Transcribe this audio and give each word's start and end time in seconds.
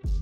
Halo 0.00 0.16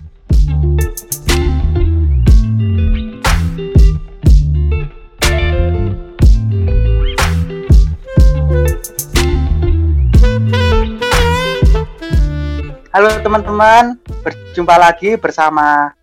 teman-teman, 13.23 13.95
berjumpa 14.19 14.75
lagi 14.75 15.15
bersama 15.15 15.95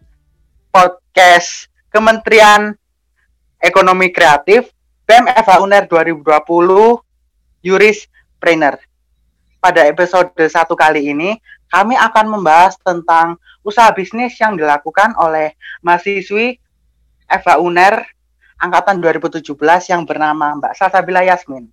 podcast 0.72 1.68
Kementerian 1.92 2.72
Ekonomi 3.60 4.08
Kreatif 4.08 4.72
BMFH 5.04 5.60
UNER 5.60 5.84
2020 5.84 6.24
Yuris 7.60 8.08
Trainer. 8.40 8.80
Pada 9.60 9.84
episode 9.84 10.32
satu 10.48 10.72
kali 10.72 11.12
ini, 11.12 11.36
kami 11.68 11.92
akan 12.00 12.40
membahas 12.40 12.80
tentang 12.80 13.36
usaha 13.66 13.90
bisnis 13.90 14.38
yang 14.38 14.54
dilakukan 14.54 15.18
oleh 15.18 15.58
mahasiswi 15.82 16.62
FH 17.26 17.58
UNER 17.58 18.06
angkatan 18.62 19.02
2017 19.02 19.42
yang 19.90 20.06
bernama 20.06 20.54
Mbak 20.62 20.78
Salsabila 20.78 21.26
Yasmin. 21.26 21.66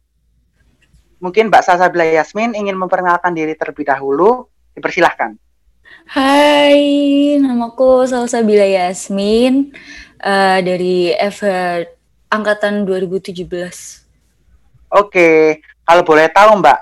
Mungkin 1.21 1.53
Mbak 1.53 1.61
Salsabila 1.61 2.09
Yasmin 2.09 2.57
ingin 2.57 2.73
memperkenalkan 2.73 3.37
diri 3.37 3.53
terlebih 3.53 3.85
dahulu 3.85 4.49
Dipersilahkan. 4.73 5.37
Hai, 6.09 7.37
namaku 7.37 8.09
Salsabila 8.09 8.65
Yasmin 8.65 9.69
uh, 10.17 10.59
dari 10.65 11.13
F 11.13 11.45
angkatan 12.33 12.89
2017. 12.89 13.45
Oke, 14.97 15.61
kalau 15.85 16.01
boleh 16.01 16.25
tahu 16.33 16.57
Mbak, 16.57 16.79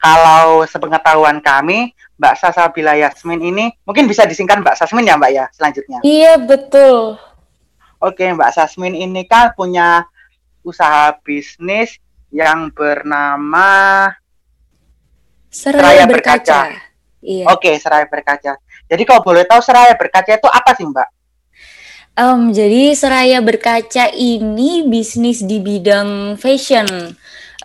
kalau 0.00 0.64
sepengetahuan 0.64 1.44
kami, 1.44 1.92
Mbak 2.16 2.34
Salsabila 2.40 2.96
Yasmin 2.96 3.40
ini 3.44 3.64
mungkin 3.84 4.08
bisa 4.08 4.24
disingkat 4.24 4.64
Mbak 4.64 4.76
Sasmin 4.80 5.08
ya 5.08 5.20
Mbak 5.20 5.32
ya 5.32 5.44
selanjutnya. 5.52 5.98
Iya 6.00 6.40
betul. 6.40 7.20
Oke 8.00 8.32
Mbak 8.32 8.52
Sasmin 8.56 8.96
ini 8.96 9.28
kan 9.28 9.52
punya 9.52 10.08
usaha 10.64 11.16
bisnis 11.20 12.00
yang 12.32 12.72
bernama 12.72 14.08
Seraya 15.50 16.06
Berkaca. 16.06 16.70
Berkaca. 16.70 16.88
Iya. 17.20 17.44
Oke, 17.52 17.76
Seraya 17.76 18.06
Berkaca. 18.06 18.56
Jadi 18.86 19.02
kalau 19.02 19.20
boleh 19.20 19.44
tahu 19.44 19.60
Seraya 19.60 19.92
Berkaca 19.98 20.30
itu 20.30 20.48
apa 20.48 20.70
sih, 20.78 20.86
Mbak? 20.86 21.08
Um, 22.16 22.54
jadi 22.54 22.94
Seraya 22.94 23.42
Berkaca 23.42 24.14
ini 24.14 24.86
bisnis 24.86 25.42
di 25.42 25.58
bidang 25.58 26.38
fashion, 26.38 26.86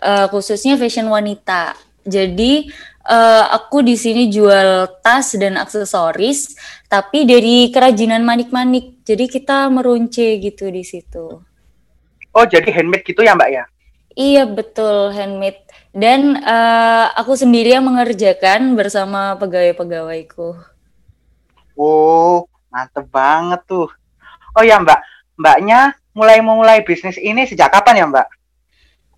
uh, 0.02 0.26
khususnya 0.28 0.74
fashion 0.76 1.06
wanita. 1.08 1.85
Jadi 2.06 2.70
uh, 3.04 3.44
aku 3.50 3.82
di 3.82 3.98
sini 3.98 4.30
jual 4.30 4.88
tas 5.02 5.34
dan 5.34 5.58
aksesoris, 5.58 6.54
tapi 6.86 7.26
dari 7.26 7.68
kerajinan 7.74 8.22
manik-manik. 8.22 9.02
Jadi 9.02 9.26
kita 9.26 9.66
merunce 9.68 10.38
gitu 10.38 10.70
di 10.70 10.86
situ. 10.86 11.42
Oh, 12.30 12.46
jadi 12.46 12.68
handmade 12.70 13.04
gitu 13.04 13.26
ya, 13.26 13.34
Mbak 13.34 13.50
ya? 13.50 13.64
Iya, 14.16 14.48
betul, 14.48 15.12
handmade 15.12 15.66
dan 15.96 16.36
uh, 16.44 17.08
aku 17.16 17.32
sendiri 17.32 17.72
yang 17.72 17.88
mengerjakan 17.88 18.76
bersama 18.76 19.32
pegawai-pegawaiku. 19.40 20.52
Oh, 21.72 22.44
mantep 22.68 23.08
banget 23.08 23.64
tuh. 23.64 23.88
Oh 24.52 24.60
ya 24.60 24.76
Mbak, 24.76 25.00
Mbaknya 25.40 25.96
mulai 26.12 26.44
memulai 26.44 26.84
bisnis 26.84 27.16
ini 27.16 27.48
sejak 27.48 27.72
kapan 27.72 28.04
ya 28.04 28.06
Mbak? 28.12 28.28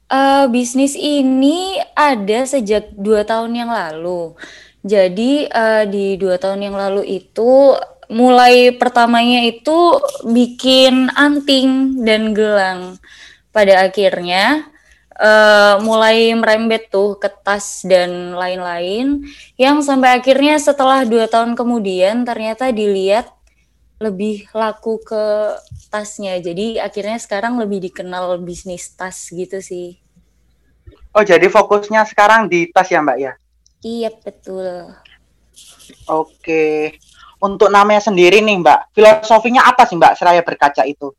Uh, 0.08 0.48
bisnis 0.48 0.96
ini 0.96 1.76
ada 1.92 2.48
sejak 2.48 2.96
dua 2.96 3.28
tahun 3.28 3.52
yang 3.52 3.68
lalu. 3.68 4.32
Jadi 4.80 5.44
uh, 5.52 5.84
di 5.84 6.16
dua 6.16 6.40
tahun 6.40 6.64
yang 6.64 6.76
lalu 6.80 7.04
itu 7.20 7.76
mulai 8.08 8.72
pertamanya 8.72 9.44
itu 9.44 10.00
bikin 10.24 11.12
anting 11.12 12.00
dan 12.08 12.32
gelang. 12.32 12.96
Pada 13.52 13.84
akhirnya 13.84 14.64
uh, 15.18 15.76
mulai 15.84 16.32
merembet 16.32 16.88
tuh 16.88 17.20
ke 17.20 17.28
tas 17.44 17.84
dan 17.84 18.32
lain-lain 18.32 19.28
yang 19.60 19.84
sampai 19.84 20.22
akhirnya 20.22 20.56
setelah 20.56 21.04
dua 21.04 21.28
tahun 21.28 21.52
kemudian 21.58 22.24
ternyata 22.24 22.70
dilihat 22.72 23.28
lebih 23.98 24.46
laku 24.54 25.02
ke 25.02 25.58
tasnya. 25.90 26.38
Jadi 26.38 26.78
akhirnya 26.78 27.18
sekarang 27.18 27.58
lebih 27.58 27.82
dikenal 27.90 28.38
bisnis 28.42 28.94
tas 28.94 29.30
gitu 29.30 29.58
sih. 29.58 29.98
Oh 31.14 31.26
jadi 31.26 31.50
fokusnya 31.50 32.06
sekarang 32.06 32.46
di 32.46 32.70
tas 32.70 32.86
ya 32.88 33.02
mbak 33.02 33.18
ya? 33.18 33.32
Iya 33.82 34.10
betul. 34.22 34.94
Oke. 36.06 36.94
Untuk 37.38 37.70
namanya 37.70 38.02
sendiri 38.02 38.38
nih 38.42 38.62
mbak 38.62 38.94
filosofinya 38.94 39.66
apa 39.66 39.86
sih 39.86 39.98
mbak 39.98 40.14
seraya 40.14 40.42
berkaca 40.46 40.86
itu? 40.86 41.10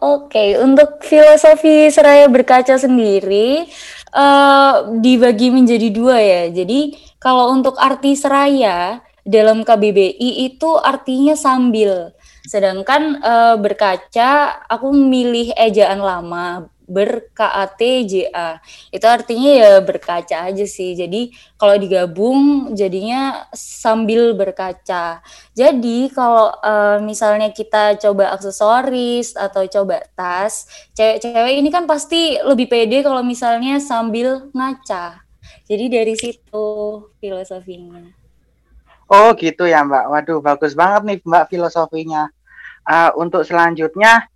Oke, 0.00 0.56
untuk 0.56 1.04
filosofi 1.04 1.92
seraya 1.92 2.24
berkaca 2.24 2.80
sendiri 2.80 3.68
uh, 4.16 4.96
dibagi 4.96 5.52
menjadi 5.52 5.92
dua 5.92 6.16
ya. 6.16 6.42
Jadi 6.48 6.96
kalau 7.20 7.52
untuk 7.52 7.76
arti 7.76 8.16
seraya 8.16 9.04
dalam 9.26 9.62
KBBI 9.66 10.46
itu 10.48 10.70
artinya 10.80 11.36
sambil. 11.36 12.12
Sedangkan 12.48 13.20
uh, 13.20 13.56
berkaca 13.60 14.62
aku 14.66 14.90
memilih 14.90 15.52
ejaan 15.54 16.00
lama 16.00 16.70
ber 16.90 17.30
KATJA. 17.30 18.58
Itu 18.90 19.06
artinya 19.06 19.50
ya 19.54 19.72
berkaca 19.78 20.50
aja 20.50 20.66
sih. 20.66 20.98
Jadi 20.98 21.30
kalau 21.54 21.78
digabung 21.78 22.74
jadinya 22.74 23.46
sambil 23.54 24.34
berkaca. 24.34 25.22
Jadi 25.54 26.10
kalau 26.10 26.50
uh, 26.50 26.98
misalnya 26.98 27.54
kita 27.54 27.94
coba 28.02 28.34
aksesoris 28.34 29.38
atau 29.38 29.62
coba 29.70 30.02
tas, 30.18 30.66
cewek-cewek 30.98 31.54
ini 31.62 31.70
kan 31.70 31.86
pasti 31.86 32.42
lebih 32.42 32.66
pede 32.66 33.06
kalau 33.06 33.22
misalnya 33.22 33.78
sambil 33.78 34.50
ngaca. 34.50 35.22
Jadi 35.70 35.86
dari 35.86 36.18
situ 36.18 36.66
filosofinya. 37.22 38.19
Oh 39.10 39.34
gitu 39.34 39.66
ya 39.66 39.82
Mbak. 39.82 40.04
Waduh 40.06 40.38
bagus 40.38 40.78
banget 40.78 41.02
nih 41.02 41.18
Mbak 41.26 41.50
filosofinya. 41.50 42.30
Uh, 42.86 43.10
untuk 43.18 43.42
selanjutnya 43.42 44.30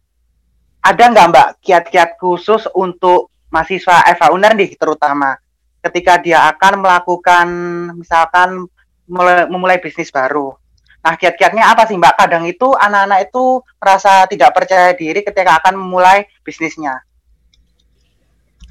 ada 0.83 1.05
nggak 1.09 1.29
Mbak 1.31 1.49
kiat-kiat 1.63 2.11
khusus 2.19 2.67
untuk 2.75 3.31
mahasiswa 3.55 4.03
FH 4.19 4.35
UNER 4.35 4.53
nih 4.59 4.75
terutama 4.75 5.39
ketika 5.79 6.19
dia 6.19 6.51
akan 6.51 6.83
melakukan 6.83 7.47
misalkan 7.95 8.67
mulai, 9.07 9.47
memulai 9.47 9.79
bisnis 9.79 10.11
baru. 10.11 10.57
Nah, 11.05 11.21
kiat-kiatnya 11.21 11.69
apa 11.69 11.85
sih 11.85 12.01
Mbak? 12.01 12.17
Kadang 12.17 12.45
itu 12.49 12.73
anak-anak 12.73 13.29
itu 13.29 13.61
merasa 13.77 14.25
tidak 14.25 14.57
percaya 14.57 14.97
diri 14.97 15.21
ketika 15.21 15.61
akan 15.61 15.77
memulai 15.77 16.25
bisnisnya. 16.41 17.05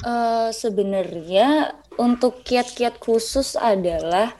Uh, 0.01 0.49
sebenarnya 0.49 1.77
untuk 1.95 2.41
kiat-kiat 2.41 2.97
khusus 2.97 3.53
adalah 3.53 4.33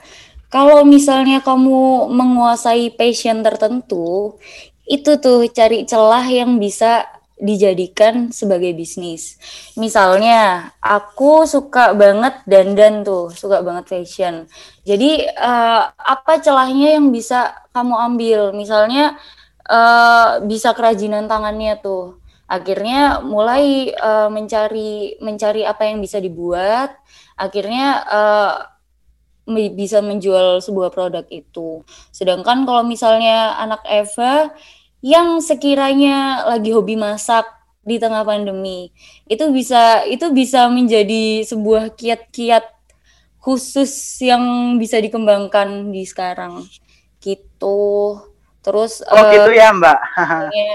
kalau 0.54 0.86
misalnya 0.86 1.42
kamu 1.42 2.14
menguasai 2.14 2.94
passion 2.94 3.42
tertentu, 3.42 4.38
itu 4.86 5.18
tuh 5.18 5.42
cari 5.50 5.82
celah 5.82 6.22
yang 6.30 6.62
bisa 6.62 7.10
dijadikan 7.34 8.30
sebagai 8.30 8.70
bisnis. 8.78 9.34
Misalnya, 9.74 10.70
aku 10.78 11.42
suka 11.50 11.90
banget 11.98 12.38
dandan 12.46 13.02
tuh, 13.02 13.34
suka 13.34 13.66
banget 13.66 13.90
fashion. 13.90 14.46
Jadi 14.86 15.26
uh, 15.26 15.90
apa 15.90 16.38
celahnya 16.38 17.02
yang 17.02 17.10
bisa 17.10 17.50
kamu 17.74 18.14
ambil? 18.14 18.40
Misalnya 18.54 19.18
uh, 19.66 20.38
bisa 20.46 20.70
kerajinan 20.70 21.26
tangannya 21.26 21.82
tuh. 21.82 22.22
Akhirnya 22.46 23.18
mulai 23.26 23.90
uh, 23.98 24.30
mencari 24.30 25.18
mencari 25.18 25.66
apa 25.66 25.90
yang 25.90 25.98
bisa 25.98 26.22
dibuat. 26.22 26.94
Akhirnya 27.34 28.06
uh, 28.06 28.54
bisa 29.48 30.00
menjual 30.00 30.60
sebuah 30.64 30.88
produk 30.92 31.24
itu. 31.28 31.84
Sedangkan 32.10 32.64
kalau 32.64 32.82
misalnya 32.84 33.56
anak 33.60 33.84
Eva 33.84 34.52
yang 35.04 35.44
sekiranya 35.44 36.48
lagi 36.48 36.72
hobi 36.72 36.96
masak 36.96 37.44
di 37.84 38.00
tengah 38.00 38.24
pandemi 38.24 38.88
itu 39.28 39.44
bisa 39.52 40.08
itu 40.08 40.32
bisa 40.32 40.72
menjadi 40.72 41.44
sebuah 41.44 41.92
kiat-kiat 41.92 42.64
khusus 43.44 43.92
yang 44.24 44.76
bisa 44.80 44.96
dikembangkan 44.96 45.92
di 45.92 46.08
sekarang. 46.08 46.64
Gitu. 47.20 47.80
Terus 48.64 49.04
oh 49.04 49.20
uh, 49.20 49.28
gitu 49.28 49.52
ya 49.52 49.76
mbak. 49.76 49.98
misalnya, 50.16 50.72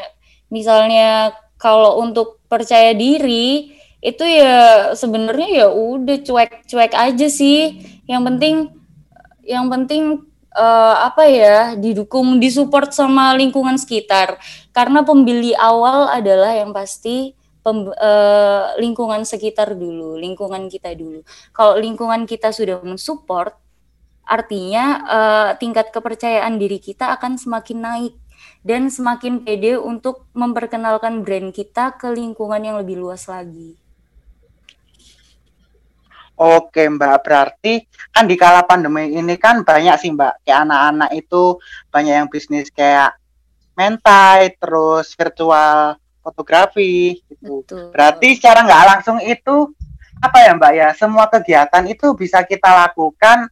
misalnya 0.54 1.10
kalau 1.57 1.98
untuk 1.98 2.38
percaya 2.45 2.94
diri 2.94 3.79
itu 4.00 4.24
ya 4.24 4.92
sebenarnya 4.96 5.50
ya 5.63 5.68
udah 5.72 6.18
cuek-cuek 6.24 6.94
aja 6.96 7.28
sih. 7.28 7.84
Yang 8.07 8.22
penting 8.28 8.56
yang 9.44 9.66
penting 9.68 10.04
uh, 10.56 10.96
apa 11.04 11.24
ya 11.28 11.57
didukung 11.75 12.40
disupport 12.40 12.90
sama 12.92 13.36
lingkungan 13.36 13.75
sekitar. 13.75 14.40
Karena 14.72 15.04
pembeli 15.04 15.51
awal 15.57 16.10
adalah 16.10 16.56
yang 16.56 16.72
pasti 16.72 17.36
pem, 17.60 17.92
uh, 17.92 18.75
lingkungan 18.80 19.28
sekitar 19.28 19.75
dulu 19.75 20.16
lingkungan 20.16 20.72
kita 20.72 20.95
dulu. 20.95 21.25
Kalau 21.52 21.75
lingkungan 21.75 22.24
kita 22.24 22.56
sudah 22.56 22.80
mensupport 22.80 23.56
Artinya 24.30 24.86
uh, 25.10 25.50
tingkat 25.57 25.90
kepercayaan 25.90 26.62
diri 26.62 26.78
kita 26.78 27.18
akan 27.18 27.42
semakin 27.42 27.81
naik 27.81 28.13
dan 28.62 28.94
semakin 28.94 29.42
pede 29.42 29.81
untuk 29.81 30.30
memperkenalkan 30.38 31.25
brand 31.25 31.50
kita 31.50 31.98
ke 31.98 32.13
lingkungan 32.13 32.62
yang 32.62 32.78
lebih 32.78 33.02
luas 33.02 33.25
lagi. 33.25 33.74
Oke 36.40 36.88
Mbak, 36.88 37.16
berarti 37.20 37.84
kan 38.16 38.24
di 38.24 38.40
kala 38.40 38.64
pandemi 38.64 39.12
ini 39.12 39.36
kan 39.36 39.68
banyak 39.68 40.00
sih 40.00 40.16
Mbak, 40.16 40.48
kayak 40.48 40.60
anak-anak 40.64 41.12
itu 41.12 41.60
banyak 41.92 42.16
yang 42.16 42.28
bisnis 42.32 42.72
kayak 42.72 43.20
mentai, 43.76 44.56
terus 44.56 45.12
virtual 45.20 46.00
fotografi 46.24 47.20
gitu. 47.28 47.64
Betul. 47.68 47.92
Berarti 47.92 48.40
secara 48.40 48.64
nggak 48.64 48.86
langsung 48.88 49.20
itu 49.20 49.76
apa 50.24 50.38
ya 50.48 50.56
Mbak 50.56 50.74
ya, 50.80 50.90
semua 50.96 51.28
kegiatan 51.28 51.84
itu 51.92 52.16
bisa 52.16 52.48
kita 52.48 52.88
lakukan 52.88 53.52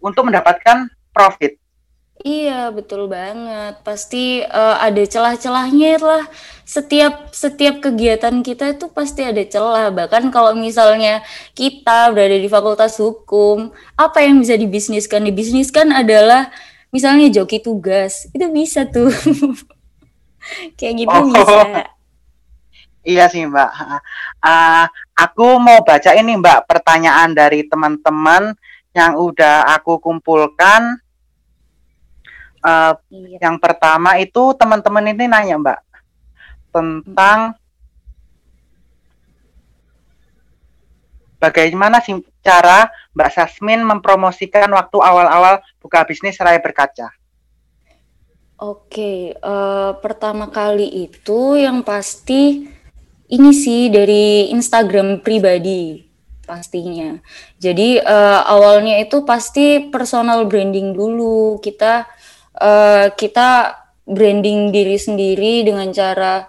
untuk 0.00 0.28
mendapatkan 0.32 0.88
profit. 1.12 1.60
Iya, 2.24 2.72
betul 2.72 3.04
banget. 3.12 3.84
Pasti 3.84 4.40
uh, 4.40 4.80
ada 4.80 5.04
celah-celahnya 5.04 6.00
lah. 6.00 6.24
Setiap 6.64 7.28
setiap 7.36 7.84
kegiatan 7.84 8.40
kita 8.40 8.72
itu 8.72 8.88
pasti 8.88 9.28
ada 9.28 9.44
celah. 9.44 9.92
Bahkan 9.92 10.32
kalau 10.32 10.56
misalnya 10.56 11.20
kita 11.52 12.08
berada 12.16 12.40
di 12.40 12.48
Fakultas 12.48 12.96
Hukum, 12.96 13.68
apa 13.92 14.24
yang 14.24 14.40
bisa 14.40 14.56
dibisniskan? 14.56 15.20
Dibisniskan 15.28 15.92
adalah 15.92 16.48
misalnya 16.88 17.28
joki 17.28 17.60
tugas. 17.60 18.24
Itu 18.32 18.48
bisa 18.48 18.88
tuh. 18.88 19.12
Kayak 20.80 21.04
gitu 21.04 21.12
oh. 21.12 21.28
bisa. 21.28 21.92
Iya 23.04 23.28
sih 23.28 23.44
Mbak. 23.44 23.70
Uh, 24.40 24.88
aku 25.12 25.60
mau 25.60 25.84
baca 25.84 26.16
ini 26.16 26.40
Mbak 26.40 26.72
pertanyaan 26.72 27.36
dari 27.36 27.68
teman-teman 27.68 28.56
yang 28.96 29.20
udah 29.20 29.68
aku 29.76 30.00
kumpulkan 30.00 31.03
Uh, 32.64 32.96
iya. 33.12 33.38
Yang 33.44 33.56
pertama 33.60 34.16
itu 34.16 34.56
teman-teman 34.56 35.12
ini 35.12 35.28
nanya 35.28 35.60
Mbak 35.60 35.80
tentang 36.72 37.52
bagaimana 41.36 42.00
sih 42.00 42.24
cara 42.40 42.88
Mbak 43.12 43.30
Sasmin 43.36 43.84
mempromosikan 43.84 44.72
waktu 44.72 44.96
awal-awal 44.96 45.60
buka 45.76 46.08
bisnis 46.08 46.40
Raya 46.40 46.58
Berkaca. 46.58 47.12
Oke, 48.56 49.36
uh, 49.44 49.92
pertama 50.00 50.48
kali 50.48 50.88
itu 51.04 51.60
yang 51.60 51.84
pasti 51.84 52.64
ini 53.28 53.50
sih 53.52 53.92
dari 53.92 54.48
Instagram 54.56 55.20
pribadi 55.20 56.00
pastinya. 56.44 57.18
Jadi 57.60 57.98
uh, 57.98 58.40
awalnya 58.46 59.00
itu 59.00 59.24
pasti 59.24 59.88
personal 59.88 60.44
branding 60.48 60.92
dulu 60.92 61.58
kita 61.58 62.08
uh, 62.58 63.10
kita 63.14 63.78
branding 64.04 64.68
diri 64.68 65.00
sendiri 65.00 65.64
dengan 65.64 65.88
cara 65.90 66.44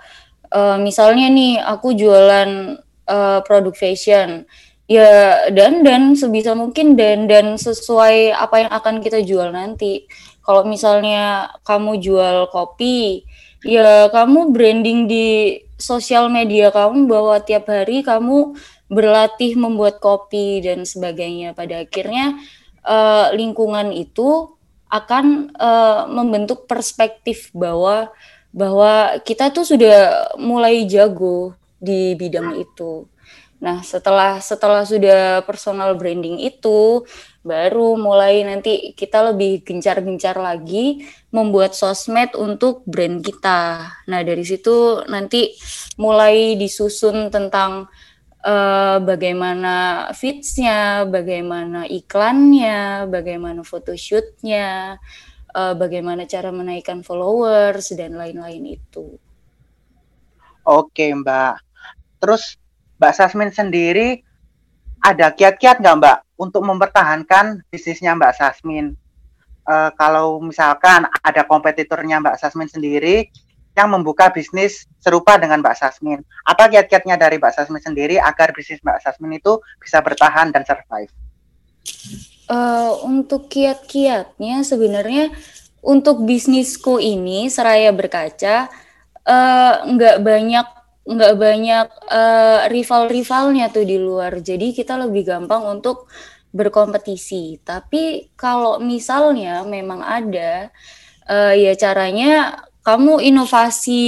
uh, 0.52 0.78
misalnya 0.78 1.32
nih 1.32 1.62
aku 1.64 1.96
jualan 1.96 2.80
uh, 3.08 3.40
produk 3.46 3.74
fashion. 3.74 4.46
Ya 4.86 5.50
dan 5.50 5.82
dan 5.82 6.14
sebisa 6.14 6.54
mungkin 6.54 6.94
dan 6.94 7.26
dan 7.26 7.58
sesuai 7.58 8.38
apa 8.38 8.56
yang 8.62 8.72
akan 8.72 9.02
kita 9.02 9.26
jual 9.26 9.50
nanti. 9.50 10.06
Kalau 10.46 10.62
misalnya 10.62 11.50
kamu 11.66 11.98
jual 11.98 12.54
kopi 12.54 13.26
ya 13.66 14.14
kamu 14.14 14.54
branding 14.54 15.10
di 15.10 15.58
sosial 15.82 16.30
media 16.30 16.70
kamu 16.70 17.10
bahwa 17.10 17.42
tiap 17.42 17.66
hari 17.66 18.06
kamu 18.06 18.54
berlatih 18.86 19.58
membuat 19.58 19.98
kopi 19.98 20.62
dan 20.62 20.86
sebagainya. 20.86 21.58
Pada 21.58 21.82
akhirnya 21.82 22.38
uh, 22.86 23.34
lingkungan 23.34 23.90
itu 23.90 24.55
akan 24.96 25.52
uh, 25.60 26.08
membentuk 26.08 26.66
perspektif 26.70 27.52
bahwa 27.52 28.12
bahwa 28.56 29.20
kita 29.28 29.52
tuh 29.52 29.68
sudah 29.68 30.32
mulai 30.40 30.88
jago 30.88 31.52
di 31.76 32.16
bidang 32.16 32.56
itu. 32.56 33.04
Nah, 33.60 33.84
setelah 33.84 34.40
setelah 34.40 34.84
sudah 34.88 35.44
personal 35.44 35.96
branding 35.96 36.40
itu, 36.40 37.04
baru 37.44 38.00
mulai 38.00 38.44
nanti 38.48 38.96
kita 38.96 39.32
lebih 39.32 39.64
gencar-gencar 39.64 40.40
lagi 40.40 41.04
membuat 41.32 41.76
sosmed 41.76 42.32
untuk 42.36 42.84
brand 42.88 43.20
kita. 43.20 43.92
Nah, 44.08 44.22
dari 44.24 44.44
situ 44.44 45.04
nanti 45.12 45.56
mulai 46.00 46.56
disusun 46.56 47.32
tentang 47.32 47.92
uh, 48.46 48.98
bagaimana 49.02 50.08
fitsnya, 50.14 51.04
bagaimana 51.10 51.90
iklannya, 51.90 53.10
bagaimana 53.10 53.66
photoshootnya, 53.66 55.02
uh, 55.52 55.74
bagaimana 55.74 56.30
cara 56.30 56.54
menaikkan 56.54 57.02
followers 57.02 57.92
dan 57.98 58.16
lain-lain 58.16 58.78
itu. 58.78 59.18
Oke 60.66 61.10
Mbak. 61.14 61.54
Terus 62.22 62.58
Mbak 63.02 63.14
Sasmin 63.14 63.52
sendiri 63.52 64.22
ada 65.02 65.30
kiat-kiat 65.34 65.82
nggak 65.82 65.98
Mbak 66.02 66.18
untuk 66.42 66.62
mempertahankan 66.66 67.66
bisnisnya 67.70 68.18
Mbak 68.18 68.34
Sasmin? 68.38 68.98
Uh, 69.66 69.90
kalau 69.98 70.38
misalkan 70.42 71.10
ada 71.26 71.42
kompetitornya 71.42 72.22
Mbak 72.22 72.38
Sasmin 72.38 72.70
sendiri 72.70 73.30
yang 73.76 73.92
membuka 73.92 74.32
bisnis 74.32 74.88
serupa 75.04 75.36
dengan 75.36 75.60
Mbak 75.60 75.76
Sasmin. 75.76 76.24
Apa 76.48 76.72
kiat-kiatnya 76.72 77.20
dari 77.20 77.36
Mbak 77.38 77.54
Sasmin 77.54 77.84
sendiri 77.84 78.16
agar 78.18 78.56
bisnis 78.56 78.80
Mbak 78.82 79.04
Sasmin 79.04 79.38
itu 79.38 79.60
bisa 79.78 80.00
bertahan 80.00 80.50
dan 80.56 80.64
survive? 80.64 81.12
Uh, 82.48 83.04
untuk 83.04 83.52
kiat-kiatnya 83.52 84.64
sebenarnya 84.64 85.34
untuk 85.86 86.26
bisnisku 86.26 86.98
ini 86.98 87.52
Seraya 87.52 87.94
Berkaca 87.94 88.70
uh, 89.28 89.74
nggak 89.86 90.18
banyak 90.22 90.68
nggak 91.06 91.36
banyak 91.38 91.88
uh, 92.10 92.66
rival-rivalnya 92.72 93.70
tuh 93.70 93.86
di 93.86 94.02
luar. 94.02 94.42
Jadi 94.42 94.74
kita 94.74 94.98
lebih 94.98 95.22
gampang 95.30 95.62
untuk 95.70 96.10
berkompetisi. 96.50 97.62
Tapi 97.62 98.34
kalau 98.34 98.82
misalnya 98.82 99.62
memang 99.68 100.02
ada 100.02 100.74
uh, 101.30 101.54
ya 101.54 101.78
caranya 101.78 102.66
kamu 102.86 103.18
inovasi 103.18 104.04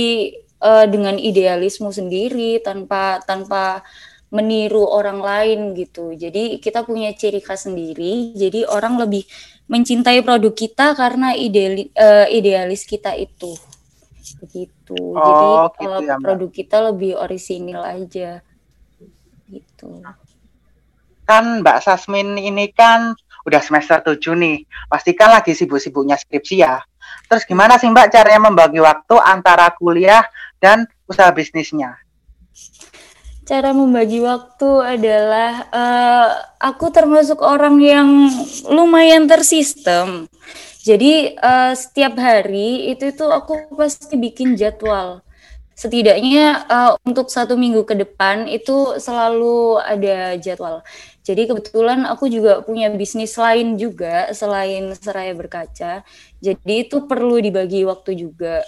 uh, 0.62 0.86
dengan 0.86 1.17
idealisme 1.17 1.89
sendiri 1.89 2.62
tanpa 2.62 3.17
tanpa 3.25 3.81
meniru 4.29 4.84
orang 4.86 5.17
lain 5.24 5.60
gitu. 5.74 6.13
Jadi 6.13 6.62
kita 6.62 6.86
punya 6.86 7.10
ciri 7.15 7.41
khas 7.41 7.65
sendiri. 7.65 8.38
Jadi 8.38 8.67
orang 8.69 9.01
lebih 9.01 9.25
mencintai 9.67 10.22
produk 10.24 10.53
kita 10.53 10.96
karena 10.96 11.34
ideali, 11.34 11.89
uh, 11.96 12.27
idealis 12.29 12.86
kita 12.86 13.15
itu. 13.15 13.55
Begitu. 14.43 15.00
Oh, 15.15 15.72
Jadi 15.74 15.84
gitu 15.84 16.03
ya, 16.05 16.15
produk 16.19 16.51
kita 16.51 16.77
lebih 16.91 17.17
orisinil 17.17 17.81
aja. 17.81 18.43
Gitu. 19.48 19.89
Kan 21.24 21.63
Mbak 21.63 21.77
Sasmin 21.84 22.36
ini 22.36 22.72
kan 22.75 23.15
udah 23.48 23.62
semester 23.63 24.03
7 24.03 24.36
nih. 24.36 24.57
Pastikan 24.91 25.31
lagi 25.31 25.55
sibuk-sibuknya 25.55 26.19
skripsi 26.19 26.55
ya. 26.60 26.84
Terus 27.25 27.43
gimana 27.50 27.81
sih 27.81 27.89
Mbak 27.89 28.13
caranya 28.13 28.47
membagi 28.47 28.77
waktu 28.77 29.15
antara 29.17 29.74
kuliah 29.74 30.24
dan 30.62 30.86
usaha 31.09 31.33
bisnisnya? 31.33 31.97
Cara 33.47 33.71
membagi 33.71 34.19
waktu 34.19 34.69
adalah 34.83 35.71
uh, 35.71 36.29
aku 36.59 36.91
termasuk 36.91 37.39
orang 37.39 37.79
yang 37.79 38.07
lumayan 38.67 39.24
tersistem. 39.24 40.27
Jadi 40.83 41.36
uh, 41.39 41.71
setiap 41.71 42.19
hari 42.19 42.91
itu 42.91 43.12
itu 43.12 43.24
aku 43.24 43.71
pasti 43.75 44.19
bikin 44.19 44.59
jadwal. 44.59 45.24
Setidaknya 45.77 46.65
uh, 46.67 46.91
untuk 47.07 47.29
satu 47.29 47.53
minggu 47.53 47.86
ke 47.88 47.95
depan 47.95 48.51
itu 48.51 49.00
selalu 49.00 49.77
ada 49.79 50.36
jadwal. 50.41 50.83
Jadi 51.27 51.43
kebetulan 51.47 52.07
aku 52.07 52.31
juga 52.31 52.63
punya 52.63 52.88
bisnis 52.91 53.36
lain 53.36 53.75
juga 53.75 54.31
selain 54.31 54.95
Seraya 54.95 55.36
Berkaca. 55.36 56.07
Jadi 56.38 56.88
itu 56.88 57.06
perlu 57.10 57.41
dibagi 57.41 57.84
waktu 57.88 58.13
juga. 58.13 58.62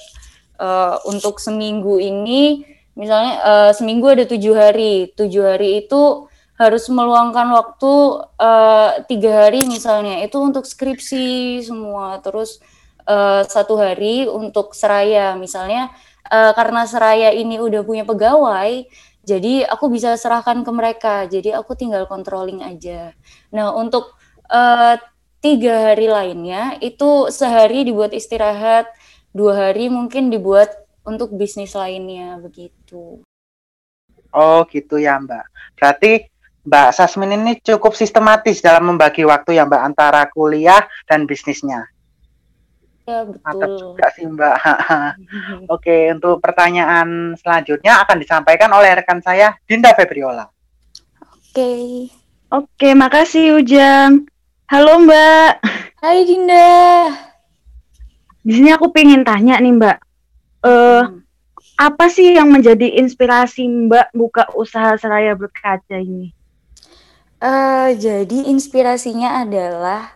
Uh, 0.59 0.99
untuk 1.07 1.39
seminggu 1.39 2.03
ini, 2.03 2.67
misalnya 2.97 3.33
uh, 3.39 3.71
seminggu 3.71 4.11
ada 4.11 4.25
tujuh 4.27 4.55
hari. 4.57 5.15
Tujuh 5.15 5.43
hari 5.55 5.85
itu 5.85 6.27
harus 6.59 6.91
meluangkan 6.91 7.47
waktu 7.55 7.93
uh, 8.35 8.99
tiga 9.07 9.47
hari 9.47 9.63
misalnya 9.63 10.19
itu 10.19 10.35
untuk 10.43 10.67
skripsi 10.67 11.63
semua. 11.63 12.19
Terus 12.19 12.59
uh, 13.07 13.47
satu 13.47 13.79
hari 13.79 14.27
untuk 14.27 14.75
Seraya 14.75 15.39
misalnya. 15.39 15.93
Uh, 16.29 16.51
karena 16.53 16.83
Seraya 16.85 17.31
ini 17.33 17.57
udah 17.57 17.81
punya 17.81 18.05
pegawai, 18.05 18.85
jadi 19.23 19.65
aku 19.65 19.89
bisa 19.89 20.13
serahkan 20.19 20.61
ke 20.61 20.71
mereka. 20.75 21.15
Jadi 21.25 21.55
aku 21.55 21.73
tinggal 21.73 22.05
controlling 22.05 22.61
aja. 22.61 23.15
Nah 23.55 23.71
untuk 23.73 24.13
uh, 24.51 24.99
tiga 25.39 25.91
hari 25.91 26.11
lainnya 26.11 26.75
itu 26.83 27.31
sehari 27.31 27.87
dibuat 27.87 28.11
istirahat, 28.11 28.91
dua 29.31 29.71
hari 29.71 29.87
mungkin 29.87 30.27
dibuat 30.27 30.71
untuk 31.07 31.33
bisnis 31.35 31.73
lainnya 31.73 32.37
begitu. 32.37 33.23
Oh 34.29 34.61
gitu 34.69 35.01
ya 35.01 35.17
Mbak. 35.17 35.45
Berarti 35.79 36.29
Mbak 36.69 36.89
Sasmin 36.93 37.33
ini 37.33 37.57
cukup 37.65 37.97
sistematis 37.97 38.61
dalam 38.61 38.93
membagi 38.93 39.25
waktu 39.25 39.57
ya 39.57 39.65
Mbak 39.65 39.81
antara 39.81 40.29
kuliah 40.29 40.85
dan 41.09 41.25
bisnisnya. 41.25 41.89
Ya, 43.09 43.25
betul. 43.25 43.41
Mantap 43.41 43.71
juga 43.73 44.07
sih 44.13 44.25
Mbak. 44.29 44.55
Oke, 45.73 46.13
untuk 46.13 46.37
pertanyaan 46.45 47.33
selanjutnya 47.41 48.05
akan 48.05 48.17
disampaikan 48.21 48.69
oleh 48.69 49.01
rekan 49.01 49.17
saya 49.25 49.57
Dinda 49.65 49.97
Febriola. 49.97 50.45
Oke. 51.25 52.05
Oke, 52.53 52.93
makasih 52.93 53.57
Ujang. 53.57 54.28
Halo 54.69 55.01
Mbak. 55.01 55.65
Hai 55.97 56.29
Dinda. 56.29 57.09
Di 58.45 58.53
sini 58.53 58.69
aku 58.69 58.93
pengen 58.93 59.25
tanya 59.25 59.57
nih 59.57 59.73
Mbak. 59.73 59.97
Eh 59.97 60.69
uh, 60.69 61.01
hmm. 61.09 61.25
apa 61.73 62.05
sih 62.05 62.37
yang 62.37 62.53
menjadi 62.53 63.01
inspirasi 63.01 63.65
Mbak 63.65 64.13
buka 64.13 64.45
usaha 64.53 64.93
Seraya 64.93 65.33
Berkaca 65.33 65.97
ini? 65.97 66.29
Uh, 67.41 67.97
jadi 67.97 68.45
inspirasinya 68.45 69.41
adalah 69.41 70.13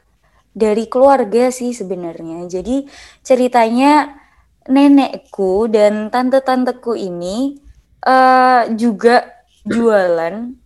dari 0.53 0.85
keluarga 0.85 1.49
sih 1.49 1.73
sebenarnya. 1.73 2.45
Jadi 2.45 2.85
ceritanya 3.25 4.21
nenekku 4.69 5.65
dan 5.65 6.13
tante-tanteku 6.13 6.93
ini 6.93 7.57
uh, 8.05 8.69
juga 8.77 9.33
jualan 9.65 10.62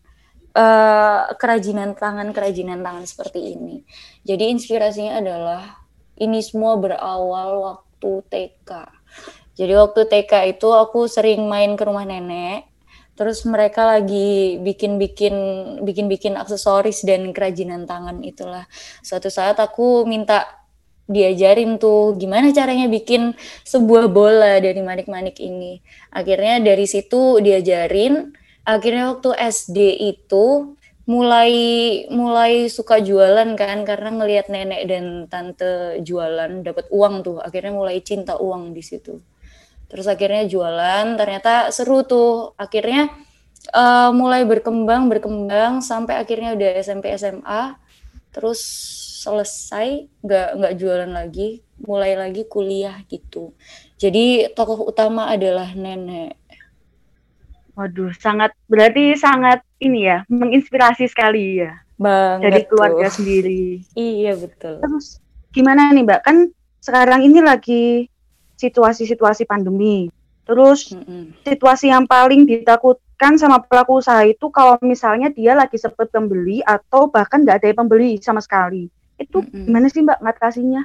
uh, 0.57 1.37
kerajinan 1.37 1.93
tangan 1.93 2.33
kerajinan 2.33 2.81
tangan 2.81 3.05
seperti 3.05 3.53
ini. 3.53 3.85
Jadi 4.25 4.49
inspirasinya 4.49 5.21
adalah 5.21 5.85
ini 6.17 6.41
semua 6.41 6.81
berawal 6.81 7.61
waktu 7.61 8.11
TK. 8.25 8.71
Jadi 9.53 9.73
waktu 9.77 10.01
TK 10.09 10.33
itu 10.57 10.69
aku 10.73 11.05
sering 11.05 11.45
main 11.45 11.77
ke 11.77 11.85
rumah 11.85 12.05
nenek 12.05 12.65
terus 13.17 13.41
mereka 13.49 13.97
lagi 13.97 14.61
bikin-bikin 14.61 15.33
bikin-bikin 15.81 16.37
aksesoris 16.37 17.01
dan 17.01 17.33
kerajinan 17.33 17.89
tangan 17.89 18.21
itulah. 18.21 18.69
Suatu 19.01 19.33
saat 19.33 19.57
aku 19.57 20.05
minta 20.05 20.45
diajarin 21.09 21.81
tuh 21.81 22.13
gimana 22.13 22.53
caranya 22.53 22.85
bikin 22.85 23.33
sebuah 23.65 24.13
bola 24.13 24.61
dari 24.61 24.77
manik-manik 24.85 25.41
ini. 25.41 25.81
Akhirnya 26.13 26.61
dari 26.61 26.85
situ 26.85 27.41
diajarin. 27.41 28.45
Akhirnya 28.67 29.15
waktu 29.15 29.31
SD 29.31 29.95
itu 30.11 30.75
mulai 31.07 31.55
mulai 32.11 32.67
suka 32.67 32.99
jualan 32.99 33.55
kan 33.55 33.87
karena 33.87 34.11
ngelihat 34.11 34.51
nenek 34.51 34.81
dan 34.91 35.05
tante 35.31 36.03
jualan 36.03 36.67
dapat 36.67 36.91
uang 36.91 37.23
tuh. 37.23 37.39
Akhirnya 37.39 37.71
mulai 37.71 38.03
cinta 38.03 38.35
uang 38.35 38.75
di 38.75 38.83
situ. 38.83 39.23
Terus 39.87 40.03
akhirnya 40.11 40.43
jualan 40.51 41.15
ternyata 41.15 41.71
seru 41.71 42.03
tuh. 42.03 42.51
Akhirnya 42.59 43.07
uh, 43.71 44.11
mulai 44.11 44.43
berkembang 44.43 45.07
berkembang 45.07 45.79
sampai 45.79 46.19
akhirnya 46.19 46.51
udah 46.59 46.69
SMP 46.83 47.15
SMA 47.15 47.79
terus 48.35 48.59
selesai 49.23 50.11
nggak 50.27 50.49
nggak 50.59 50.73
jualan 50.75 51.11
lagi. 51.15 51.63
Mulai 51.87 52.19
lagi 52.19 52.43
kuliah 52.51 52.99
gitu. 53.07 53.55
Jadi 53.95 54.51
tokoh 54.51 54.91
utama 54.91 55.31
adalah 55.31 55.71
nenek 55.71 56.35
waduh 57.77 58.09
sangat 58.17 58.51
berarti 58.65 59.13
sangat 59.13 59.61
ini 59.77 60.09
ya 60.09 60.25
menginspirasi 60.27 61.05
sekali 61.05 61.61
ya 61.61 61.77
Banget 61.97 62.49
dari 62.49 62.61
keluarga 62.65 63.07
tuh. 63.07 63.21
sendiri 63.21 63.85
iya 63.93 64.33
betul 64.33 64.81
terus 64.81 65.21
gimana 65.53 65.93
nih 65.93 66.01
mbak 66.01 66.25
kan 66.25 66.49
sekarang 66.81 67.21
ini 67.27 67.39
lagi 67.43 68.07
situasi-situasi 68.57 69.45
pandemi. 69.45 70.09
Terus 70.47 70.95
mm 70.95 71.03
-hmm. 71.03 71.23
situasi 71.45 71.91
yang 71.91 72.07
paling 72.09 72.47
ditakutkan 72.47 73.37
sama 73.37 73.61
pelaku 73.61 74.01
usaha 74.01 74.23
itu 74.25 74.49
kalau 74.49 74.79
misalnya 74.79 75.27
dia 75.27 75.53
lagi 75.53 75.75
sempat 75.75 76.09
pembeli 76.09 76.63
atau 76.65 77.11
bahkan 77.11 77.43
nggak 77.45 77.63
ada 77.63 77.75
pembeli 77.77 78.17
sama 78.23 78.41
sekali. 78.41 78.89
Itu 79.19 79.43
mm 79.43 79.47
-hmm. 79.47 79.63
gimana 79.67 79.87
sih 79.91 80.01
Mbak 80.03 80.19
ngatasinya? 80.23 80.83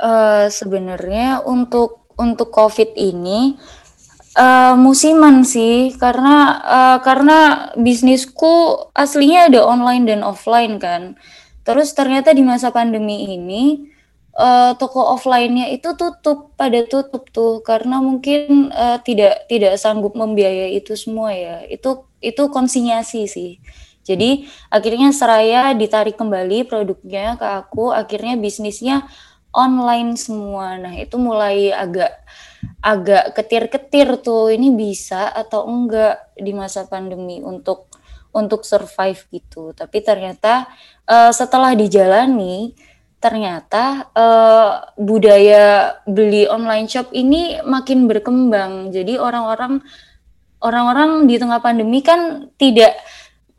Uh, 0.00 0.48
Sebenarnya 0.48 1.44
untuk 1.44 2.08
untuk 2.20 2.52
COVID 2.52 2.96
ini 2.96 3.56
uh, 4.36 4.74
musiman 4.78 5.42
sih 5.42 5.94
karena 5.96 6.60
uh, 6.62 6.98
karena 7.02 7.70
bisnisku 7.78 8.86
aslinya 8.94 9.50
ada 9.50 9.66
online 9.66 10.04
dan 10.06 10.20
offline 10.22 10.78
kan. 10.78 11.16
Terus 11.66 11.94
ternyata 11.94 12.34
di 12.34 12.42
masa 12.42 12.74
pandemi 12.74 13.30
ini 13.30 13.90
uh, 14.34 14.74
toko 14.78 15.14
offline-nya 15.14 15.70
itu 15.70 15.94
tutup 15.94 16.54
pada 16.54 16.82
tutup 16.86 17.28
tuh 17.30 17.62
karena 17.62 18.02
mungkin 18.02 18.70
uh, 18.74 18.98
tidak 19.02 19.46
tidak 19.50 19.76
sanggup 19.78 20.14
membiayai 20.14 20.78
itu 20.78 20.94
semua 20.94 21.34
ya. 21.34 21.62
Itu 21.66 22.06
itu 22.22 22.48
konsinyasi 22.50 23.22
sih. 23.30 23.52
Jadi 24.00 24.48
akhirnya 24.72 25.12
Seraya 25.12 25.76
ditarik 25.76 26.16
kembali 26.16 26.66
produknya 26.66 27.36
ke 27.36 27.46
aku, 27.46 27.92
akhirnya 27.92 28.34
bisnisnya 28.40 29.06
online 29.54 30.16
semua. 30.16 30.80
Nah, 30.80 30.94
itu 30.98 31.14
mulai 31.20 31.70
agak 31.70 32.10
agak 32.80 33.36
ketir-ketir 33.36 34.20
tuh 34.24 34.48
ini 34.52 34.72
bisa 34.72 35.28
atau 35.28 35.68
enggak 35.68 36.32
di 36.36 36.52
masa 36.56 36.88
pandemi 36.88 37.44
untuk 37.44 37.90
untuk 38.30 38.62
survive 38.62 39.20
gitu. 39.30 39.74
Tapi 39.74 39.98
ternyata 40.00 40.70
uh, 41.08 41.32
setelah 41.34 41.74
dijalani 41.74 42.72
ternyata 43.20 44.08
uh, 44.16 44.96
budaya 44.96 45.92
beli 46.08 46.48
online 46.48 46.88
shop 46.88 47.12
ini 47.12 47.60
makin 47.60 48.08
berkembang. 48.08 48.88
Jadi 48.94 49.20
orang-orang 49.20 49.84
orang-orang 50.64 51.28
di 51.28 51.36
tengah 51.36 51.60
pandemi 51.60 52.00
kan 52.00 52.48
tidak 52.56 52.96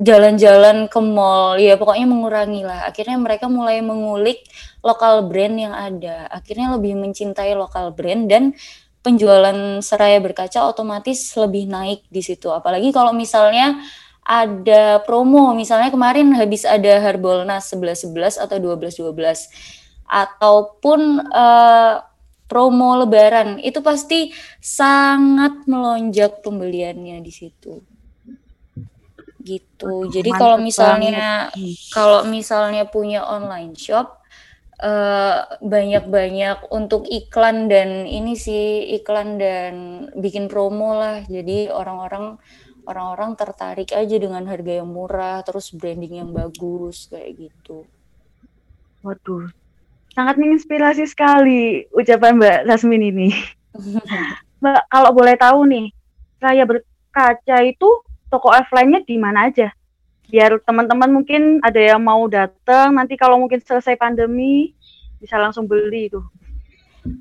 jalan-jalan 0.01 0.89
ke 0.89 0.97
mall, 0.97 1.61
ya 1.61 1.77
pokoknya 1.77 2.09
mengurangi 2.09 2.65
lah. 2.65 2.89
Akhirnya 2.89 3.21
mereka 3.21 3.45
mulai 3.45 3.85
mengulik 3.85 4.41
lokal 4.81 5.29
brand 5.29 5.53
yang 5.53 5.77
ada. 5.77 6.25
Akhirnya 6.33 6.73
lebih 6.73 6.97
mencintai 6.97 7.53
lokal 7.53 7.93
brand 7.93 8.25
dan 8.25 8.57
penjualan 9.01 9.81
seraya 9.81 10.21
berkaca 10.21 10.65
otomatis 10.69 11.33
lebih 11.37 11.69
naik 11.69 12.05
di 12.07 12.21
situ. 12.21 12.49
Apalagi 12.53 12.93
kalau 12.93 13.13
misalnya 13.13 13.81
ada 14.21 15.01
promo 15.01 15.51
misalnya 15.57 15.89
kemarin 15.89 16.29
habis 16.37 16.61
ada 16.61 17.01
Harbolnas 17.01 17.73
11 17.73 18.05
11 18.13 18.37
atau 18.37 18.57
12 18.61 19.01
12 19.01 19.17
ataupun 20.05 21.25
uh, 21.33 22.05
promo 22.45 22.99
lebaran 23.01 23.57
itu 23.63 23.81
pasti 23.81 24.29
sangat 24.61 25.65
melonjak 25.65 26.45
pembeliannya 26.45 27.17
di 27.23 27.31
situ 27.33 27.81
gitu. 29.41 30.05
Jadi 30.13 30.29
kalau 30.37 30.61
misalnya 30.61 31.49
kalau 31.89 32.29
misalnya 32.29 32.85
punya 32.85 33.25
online 33.25 33.73
shop 33.73 34.20
banyak 34.81 35.61
banyak-banyak 35.61 36.73
untuk 36.73 37.05
iklan 37.05 37.69
dan 37.69 38.09
ini 38.09 38.33
sih 38.33 38.97
iklan 38.97 39.37
dan 39.37 39.73
bikin 40.17 40.49
promo 40.49 40.97
lah. 40.97 41.21
Jadi 41.29 41.69
orang-orang 41.69 42.41
orang-orang 42.89 43.37
tertarik 43.37 43.93
aja 43.93 44.15
dengan 44.17 44.41
harga 44.49 44.81
yang 44.81 44.89
murah, 44.89 45.45
terus 45.45 45.69
branding 45.69 46.25
yang 46.25 46.31
bagus 46.33 47.05
kayak 47.13 47.49
gitu. 47.49 47.85
Waduh, 49.05 49.49
sangat 50.17 50.41
menginspirasi 50.41 51.05
sekali 51.05 51.85
ucapan 51.93 52.37
Mbak 52.41 52.59
Rasmin 52.69 53.01
ini. 53.05 53.29
Mbak, 54.61 54.81
kalau 54.89 55.11
boleh 55.13 55.35
tahu 55.37 55.65
nih, 55.69 55.93
saya 56.41 56.65
berkaca 56.65 57.57
itu 57.65 57.89
toko 58.29 58.49
offline-nya 58.49 59.05
di 59.05 59.17
mana 59.17 59.49
aja? 59.49 59.73
Biar 60.29 60.59
teman-teman 60.61 61.09
mungkin 61.09 61.63
ada 61.63 61.79
yang 61.79 62.03
mau 62.03 62.27
datang, 62.29 62.93
nanti 62.95 63.15
kalau 63.15 63.41
mungkin 63.41 63.63
selesai 63.63 63.97
pandemi 63.97 64.75
bisa 65.17 65.39
langsung 65.41 65.65
beli 65.65 66.11
itu. 66.11 66.21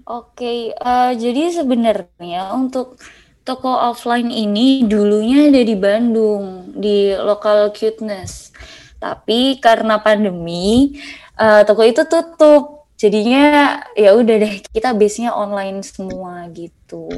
Oke, 0.05 0.45
okay, 0.45 0.59
uh, 0.77 1.11
eh, 1.11 1.13
jadi 1.17 1.57
sebenarnya 1.57 2.53
untuk 2.53 3.01
toko 3.45 3.73
offline 3.73 4.29
ini 4.29 4.85
dulunya 4.85 5.49
ada 5.49 5.63
di 5.65 5.75
Bandung 5.75 6.71
di 6.77 7.11
lokal 7.17 7.73
cuteness 7.73 8.53
tapi 9.01 9.57
karena 9.59 9.97
pandemi 9.97 10.93
uh, 11.41 11.65
toko 11.65 11.81
itu 11.89 12.05
tutup 12.05 12.85
jadinya 13.01 13.81
ya 13.97 14.13
udah 14.13 14.37
deh 14.45 14.55
kita 14.71 14.93
base 14.93 15.25
nya 15.25 15.33
online 15.33 15.81
semua 15.81 16.45
gitu 16.53 17.09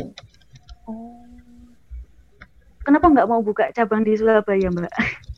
oh. 0.87 1.27
kenapa 2.87 3.11
nggak 3.11 3.27
mau 3.27 3.43
buka 3.43 3.75
cabang 3.75 4.07
di 4.07 4.15
Surabaya 4.15 4.71
mbak 4.71 4.95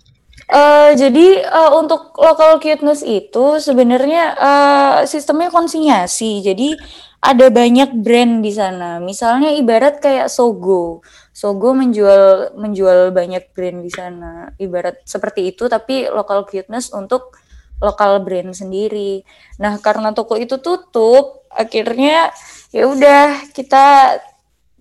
Uh, 0.44 0.92
jadi 0.92 1.40
uh, 1.48 1.72
untuk 1.80 2.12
local 2.20 2.60
cuteness 2.60 3.00
itu 3.00 3.58
sebenarnya 3.60 4.24
uh, 4.36 4.96
sistemnya 5.08 5.48
konsinyasi. 5.48 6.44
Jadi 6.44 6.76
ada 7.24 7.48
banyak 7.48 7.96
brand 8.04 8.44
di 8.44 8.52
sana. 8.52 9.00
Misalnya 9.00 9.56
ibarat 9.56 10.04
kayak 10.04 10.28
Sogo. 10.28 11.00
Sogo 11.32 11.72
menjual 11.72 12.52
menjual 12.60 13.16
banyak 13.16 13.56
brand 13.56 13.80
di 13.80 13.88
sana. 13.88 14.52
Ibarat 14.60 15.00
seperti 15.08 15.48
itu 15.48 15.64
tapi 15.72 16.04
local 16.12 16.44
cuteness 16.44 16.92
untuk 16.92 17.40
lokal 17.80 18.20
brand 18.20 18.52
sendiri. 18.52 19.24
Nah, 19.58 19.80
karena 19.80 20.12
toko 20.12 20.36
itu 20.38 20.60
tutup, 20.60 21.48
akhirnya 21.50 22.30
ya 22.70 22.84
udah 22.86 23.50
kita 23.56 24.18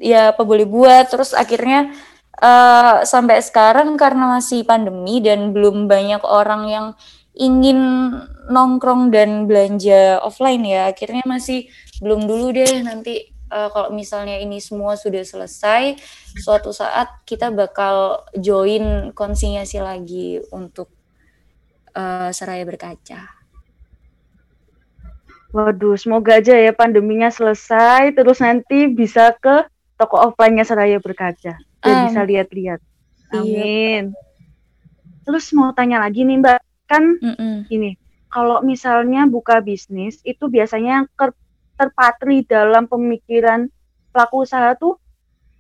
ya 0.02 0.36
apa 0.36 0.44
boleh 0.44 0.68
buat 0.68 1.08
terus 1.08 1.32
akhirnya 1.32 1.94
uh, 2.44 3.08
sampai 3.08 3.40
sekarang 3.40 3.96
karena 3.96 4.36
masih 4.36 4.68
pandemi 4.68 5.24
dan 5.24 5.56
belum 5.56 5.88
banyak 5.88 6.20
orang 6.28 6.68
yang 6.68 6.88
ingin 7.34 8.12
nongkrong 8.52 9.10
dan 9.10 9.48
belanja 9.48 10.22
offline 10.22 10.62
ya 10.68 10.92
akhirnya 10.92 11.24
masih 11.26 11.72
belum 12.04 12.28
dulu 12.28 12.54
deh 12.54 12.84
nanti 12.84 13.34
uh, 13.50 13.72
kalau 13.72 13.90
misalnya 13.96 14.38
ini 14.38 14.60
semua 14.60 15.00
sudah 15.00 15.24
selesai 15.24 15.98
suatu 16.38 16.70
saat 16.70 17.24
kita 17.26 17.50
bakal 17.50 18.28
join 18.38 19.16
konsinyasi 19.16 19.82
lagi 19.82 20.44
untuk 20.52 20.94
uh, 21.98 22.30
seraya 22.30 22.68
berkaca. 22.68 23.44
Waduh, 25.54 25.94
semoga 26.02 26.42
aja 26.42 26.58
ya 26.58 26.74
pandeminya 26.74 27.30
selesai, 27.30 28.18
terus 28.18 28.42
nanti 28.42 28.90
bisa 28.90 29.38
ke 29.38 29.70
toko 30.02 30.18
offline-nya 30.18 30.66
Seraya 30.66 30.98
Berkaca, 30.98 31.62
biar 31.84 31.98
um, 32.00 32.04
bisa 32.08 32.22
lihat-lihat. 32.24 32.80
Iya. 32.80 33.40
Amin. 33.40 34.04
Iya. 34.16 34.22
Terus 35.24 35.46
mau 35.56 35.72
tanya 35.72 36.04
lagi 36.04 36.24
nih 36.28 36.40
Mbak, 36.40 36.60
kan 36.88 37.04
mm 37.20 37.36
-mm. 37.36 37.56
ini, 37.72 37.96
kalau 38.28 38.60
misalnya 38.60 39.24
buka 39.28 39.64
bisnis 39.64 40.20
itu 40.28 40.52
biasanya 40.52 41.08
terpatri 41.80 42.44
dalam 42.44 42.88
pemikiran 42.92 43.72
pelaku 44.12 44.44
usaha 44.44 44.76
tuh 44.76 45.00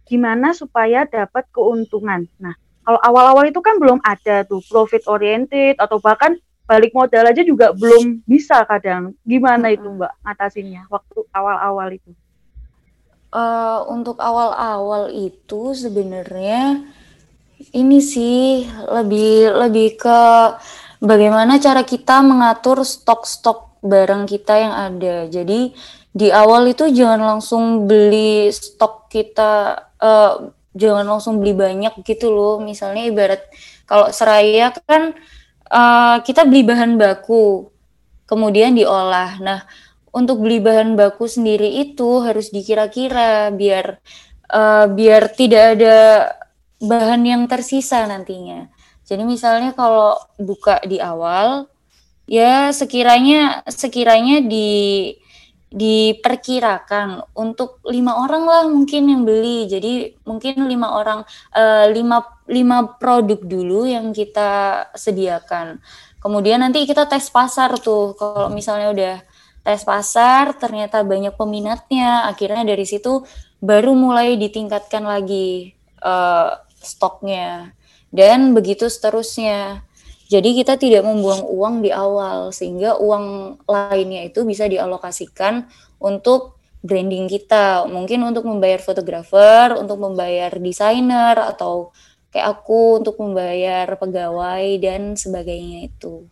gimana 0.03 0.51
supaya 0.51 1.07
dapat 1.07 1.47
keuntungan. 1.55 2.27
Nah, 2.37 2.53
kalau 2.83 2.99
awal-awal 2.99 3.47
itu 3.47 3.63
kan 3.63 3.79
belum 3.79 4.03
ada 4.03 4.43
tuh 4.43 4.59
profit 4.67 5.07
oriented 5.07 5.79
atau 5.79 6.03
bahkan 6.03 6.35
balik 6.67 6.91
modal 6.91 7.27
aja 7.27 7.39
juga 7.43 7.71
belum 7.71 8.23
bisa 8.27 8.67
kadang. 8.67 9.15
Gimana 9.23 9.71
itu 9.71 9.87
Mbak 9.87 10.13
ngatasinnya 10.27 10.91
waktu 10.91 11.23
awal-awal 11.31 11.87
itu? 11.95 12.11
Uh, 13.33 13.81
untuk 13.89 14.21
awal-awal 14.21 15.09
itu 15.09 15.73
sebenarnya 15.73 16.85
ini 17.73 17.97
sih 17.97 18.69
lebih 18.69 19.49
lebih 19.57 19.97
ke 19.97 20.21
bagaimana 21.01 21.57
cara 21.57 21.81
kita 21.81 22.21
mengatur 22.21 22.85
stok-stok 22.85 23.81
barang 23.81 24.29
kita 24.29 24.53
yang 24.53 24.73
ada. 24.77 25.25
Jadi 25.33 25.73
di 26.13 26.29
awal 26.29 26.77
itu 26.77 26.93
jangan 26.93 27.25
langsung 27.25 27.89
beli 27.89 28.53
stok 28.53 29.09
kita 29.09 29.81
uh, 29.97 30.53
jangan 30.77 31.05
langsung 31.17 31.41
beli 31.41 31.57
banyak 31.57 32.05
gitu 32.05 32.29
loh. 32.29 32.61
Misalnya 32.61 33.09
ibarat 33.09 33.41
kalau 33.89 34.13
seraya 34.13 34.69
kan 34.85 35.17
uh, 35.73 36.21
kita 36.21 36.45
beli 36.45 36.61
bahan 36.61 37.01
baku, 37.01 37.65
kemudian 38.29 38.77
diolah. 38.77 39.41
Nah, 39.41 39.65
untuk 40.13 40.45
beli 40.45 40.61
bahan 40.61 40.93
baku 40.93 41.25
sendiri 41.25 41.81
itu 41.81 42.21
harus 42.21 42.53
dikira-kira 42.53 43.49
biar 43.49 43.97
uh, 44.53 44.85
biar 44.85 45.33
tidak 45.33 45.63
ada 45.77 45.97
bahan 46.77 47.21
yang 47.25 47.43
tersisa 47.49 48.05
nantinya. 48.05 48.69
Jadi 49.03 49.25
misalnya 49.25 49.73
kalau 49.75 50.15
buka 50.39 50.79
di 50.85 51.01
awal, 51.01 51.67
ya 52.29 52.71
sekiranya 52.71 53.65
sekiranya 53.67 54.39
di 54.45 55.11
diperkirakan 55.73 57.33
untuk 57.33 57.81
lima 57.89 58.21
orang 58.21 58.45
lah 58.45 58.63
mungkin 58.69 59.09
yang 59.09 59.25
beli. 59.25 59.65
Jadi 59.65 60.13
mungkin 60.21 60.69
lima 60.69 60.93
orang 60.93 61.25
uh, 61.57 61.89
lima 61.89 62.21
lima 62.45 62.93
produk 63.01 63.41
dulu 63.41 63.89
yang 63.89 64.13
kita 64.13 64.85
sediakan. 64.93 65.81
Kemudian 66.21 66.61
nanti 66.61 66.85
kita 66.85 67.09
tes 67.09 67.25
pasar 67.33 67.73
tuh. 67.81 68.13
Kalau 68.13 68.53
misalnya 68.53 68.87
udah 68.93 69.15
tes 69.63 69.81
pasar 69.87 70.59
ternyata 70.59 71.01
banyak 71.07 71.33
peminatnya, 71.39 72.27
akhirnya 72.27 72.67
dari 72.67 72.83
situ 72.83 73.23
baru 73.63 73.95
mulai 73.95 74.35
ditingkatkan 74.35 75.07
lagi 75.07 75.71
uh, 76.03 76.59
stoknya 76.83 77.71
dan 78.11 78.51
begitu 78.51 78.91
seterusnya. 78.91 79.87
Jadi 80.27 80.59
kita 80.59 80.75
tidak 80.75 81.07
membuang 81.07 81.45
uang 81.45 81.75
di 81.85 81.91
awal 81.93 82.51
sehingga 82.51 82.99
uang 82.99 83.59
lainnya 83.69 84.27
itu 84.27 84.43
bisa 84.43 84.67
dialokasikan 84.67 85.67
untuk 86.01 86.59
branding 86.83 87.31
kita. 87.31 87.87
Mungkin 87.87 88.19
untuk 88.27 88.43
membayar 88.43 88.81
fotografer, 88.81 89.77
untuk 89.77 90.01
membayar 90.01 90.51
desainer 90.57 91.37
atau 91.37 91.93
kayak 92.33 92.59
aku 92.59 92.99
untuk 92.99 93.15
membayar 93.21 93.87
pegawai 93.93 94.65
dan 94.81 95.13
sebagainya 95.13 95.87
itu. 95.93 96.25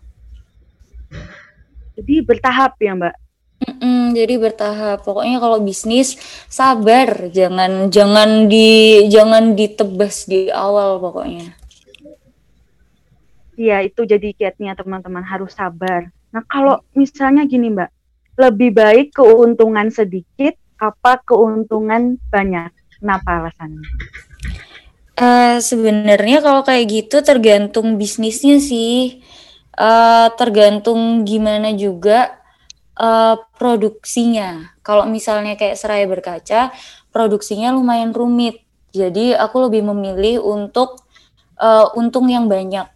Jadi 2.02 2.26
bertahap 2.26 2.82
ya, 2.82 2.98
Mbak. 2.98 3.16
Mm-mm, 3.62 4.18
jadi 4.18 4.42
bertahap. 4.42 5.06
Pokoknya 5.06 5.38
kalau 5.38 5.62
bisnis 5.62 6.18
sabar, 6.50 7.30
jangan 7.30 7.94
jangan 7.94 8.50
di 8.50 9.06
jangan 9.06 9.54
ditebas 9.54 10.26
di 10.26 10.50
awal 10.50 10.98
pokoknya. 10.98 11.54
Iya, 13.54 13.86
itu 13.86 14.02
jadi 14.10 14.34
kiatnya 14.34 14.74
teman-teman 14.74 15.22
harus 15.22 15.54
sabar. 15.54 16.10
Nah, 16.34 16.42
kalau 16.50 16.82
misalnya 16.98 17.46
gini, 17.46 17.70
Mbak, 17.70 17.90
lebih 18.42 18.74
baik 18.74 19.08
keuntungan 19.22 19.94
sedikit 19.94 20.58
apa 20.82 21.22
keuntungan 21.22 22.18
banyak? 22.34 22.74
Kenapa 22.98 23.46
alasannya? 23.46 23.86
Uh, 25.22 25.62
sebenarnya 25.62 26.42
kalau 26.42 26.66
kayak 26.66 26.90
gitu 26.90 27.22
tergantung 27.22 28.02
bisnisnya 28.02 28.58
sih. 28.58 29.22
Uh, 29.72 30.28
tergantung 30.36 31.24
gimana 31.24 31.72
juga 31.72 32.42
uh, 33.00 33.40
produksinya. 33.56 34.76
Kalau 34.84 35.08
misalnya 35.08 35.56
kayak 35.56 35.80
serai 35.80 36.04
berkaca, 36.06 36.76
produksinya 37.10 37.72
lumayan 37.72 38.12
rumit. 38.12 38.64
Jadi 38.92 39.32
aku 39.32 39.72
lebih 39.72 39.88
memilih 39.88 40.44
untuk 40.44 41.00
uh, 41.56 41.88
untung 41.96 42.28
yang 42.28 42.52
banyak 42.52 42.88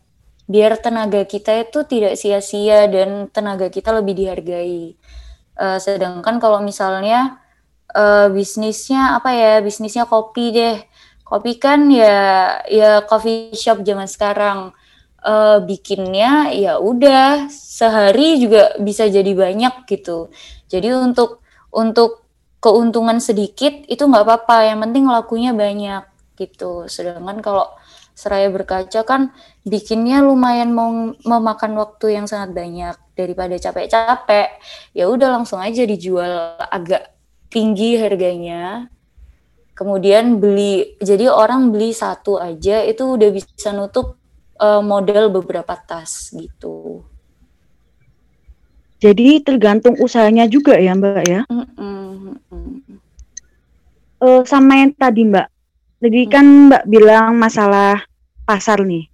biar 0.45 0.77
tenaga 0.77 1.25
kita 1.25 1.65
itu 1.65 1.81
tidak 1.89 2.13
sia-sia 2.21 2.85
dan 2.85 3.31
tenaga 3.33 3.71
kita 3.71 3.89
lebih 3.95 4.13
dihargai. 4.13 4.93
Uh, 5.55 5.79
sedangkan 5.81 6.37
kalau 6.37 6.61
misalnya 6.61 7.41
uh, 7.95 8.27
bisnisnya 8.29 9.17
apa 9.17 9.31
ya 9.33 9.53
bisnisnya 9.63 10.05
kopi 10.05 10.53
deh, 10.53 10.77
kopi 11.25 11.57
kan 11.57 11.89
ya 11.89 12.59
ya 12.69 13.01
coffee 13.07 13.55
shop 13.57 13.81
zaman 13.81 14.05
sekarang 14.05 14.75
uh, 15.25 15.57
bikinnya 15.65 16.53
ya 16.53 16.77
udah 16.77 17.49
sehari 17.49 18.37
juga 18.37 18.77
bisa 18.77 19.09
jadi 19.09 19.33
banyak 19.33 19.89
gitu. 19.89 20.29
Jadi 20.69 20.93
untuk 20.93 21.41
untuk 21.73 22.23
keuntungan 22.61 23.17
sedikit 23.17 23.73
itu 23.89 24.05
nggak 24.05 24.25
apa-apa, 24.25 24.69
yang 24.69 24.79
penting 24.85 25.09
lakunya 25.09 25.51
banyak 25.51 26.05
gitu. 26.37 26.85
Sedangkan 26.85 27.41
kalau 27.41 27.67
seraya 28.15 28.47
berkaca 28.47 29.03
kan 29.03 29.35
bikinnya 29.67 30.23
lumayan 30.23 30.71
mau 30.71 30.87
memakan 31.27 31.75
waktu 31.75 32.15
yang 32.15 32.25
sangat 32.31 32.55
banyak 32.55 32.95
daripada 33.11 33.59
capek-capek 33.59 34.55
ya 34.95 35.11
udah 35.11 35.35
langsung 35.35 35.59
aja 35.59 35.83
dijual 35.83 36.55
agak 36.71 37.11
tinggi 37.51 37.99
harganya 37.99 38.87
kemudian 39.75 40.39
beli 40.39 40.95
jadi 41.03 41.27
orang 41.27 41.75
beli 41.75 41.91
satu 41.91 42.39
aja 42.39 42.87
itu 42.87 43.03
udah 43.03 43.29
bisa 43.35 43.75
nutup 43.75 44.15
uh, 44.59 44.81
model 44.83 45.31
beberapa 45.31 45.75
tas 45.75 46.31
gitu 46.35 47.03
jadi 48.99 49.43
tergantung 49.43 49.99
usahanya 49.99 50.47
juga 50.47 50.75
ya 50.79 50.95
mbak 50.95 51.25
ya 51.25 51.41
mm 51.49 51.65
-mm. 51.75 52.33
Uh, 54.15 54.41
sama 54.47 54.79
yang 54.79 54.95
tadi 54.95 55.27
mbak 55.27 55.51
jadi 56.05 56.19
hmm. 56.27 56.31
kan 56.31 56.45
Mbak 56.69 56.83
bilang 56.91 57.31
masalah 57.39 58.03
pasar 58.45 58.83
nih. 58.83 59.07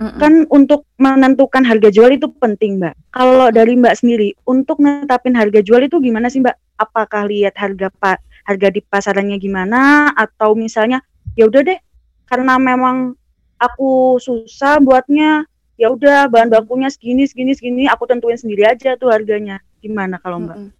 Mm-mm. 0.00 0.18
Kan 0.18 0.32
untuk 0.50 0.88
menentukan 0.98 1.62
harga 1.62 1.92
jual 1.92 2.10
itu 2.16 2.26
penting, 2.40 2.80
Mbak. 2.80 2.94
Kalau 3.14 3.52
dari 3.52 3.78
Mbak 3.78 3.94
sendiri, 4.00 4.34
untuk 4.48 4.82
menetapin 4.82 5.36
harga 5.36 5.60
jual 5.62 5.84
itu 5.86 6.00
gimana 6.00 6.32
sih, 6.32 6.42
Mbak? 6.42 6.56
Apakah 6.80 7.28
lihat 7.30 7.54
harga 7.54 7.92
pak 7.94 8.18
harga 8.42 8.74
di 8.74 8.82
pasarannya 8.82 9.38
gimana 9.38 10.10
atau 10.18 10.58
misalnya 10.58 10.98
ya 11.38 11.46
udah 11.46 11.62
deh 11.62 11.78
karena 12.26 12.58
memang 12.58 13.14
aku 13.62 14.18
susah 14.18 14.82
buatnya 14.82 15.46
ya 15.78 15.94
udah 15.94 16.26
bahan 16.26 16.50
bakunya 16.50 16.90
segini 16.90 17.30
segini 17.30 17.54
segini 17.54 17.86
aku 17.86 18.10
tentuin 18.10 18.34
sendiri 18.34 18.66
aja 18.66 18.98
tuh 18.98 19.14
harganya 19.14 19.62
gimana 19.78 20.18
kalau 20.18 20.42
mbak? 20.42 20.74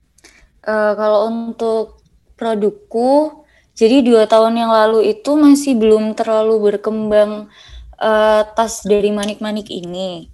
Uh, 0.62 0.92
kalau 0.98 1.30
untuk 1.30 2.02
produkku 2.34 3.42
jadi 3.72 4.04
dua 4.04 4.28
tahun 4.28 4.58
yang 4.58 4.70
lalu 4.70 5.14
itu 5.14 5.32
masih 5.38 5.78
belum 5.78 6.12
terlalu 6.12 6.70
berkembang 6.70 7.48
uh, 7.96 8.42
tas 8.52 8.84
dari 8.84 9.08
manik-manik 9.08 9.70
ini. 9.72 10.28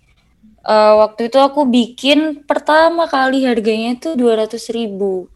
Uh, 0.67 1.01
waktu 1.07 1.31
itu 1.31 1.39
aku 1.39 1.65
bikin 1.65 2.45
pertama 2.45 3.07
kali 3.09 3.47
harganya 3.47 3.97
itu 3.97 4.19
200 4.19 4.59
ribu. 4.75 5.31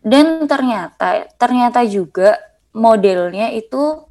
Dan 0.00 0.46
ternyata, 0.46 1.26
ternyata 1.36 1.82
juga 1.84 2.38
modelnya 2.72 3.50
itu 3.52 4.04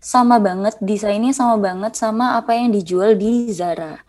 sama 0.00 0.40
banget, 0.40 0.80
desainnya 0.80 1.36
sama 1.36 1.60
banget 1.60 1.94
sama 1.94 2.40
apa 2.40 2.56
yang 2.56 2.72
dijual 2.72 3.14
di 3.14 3.52
Zara. 3.52 4.00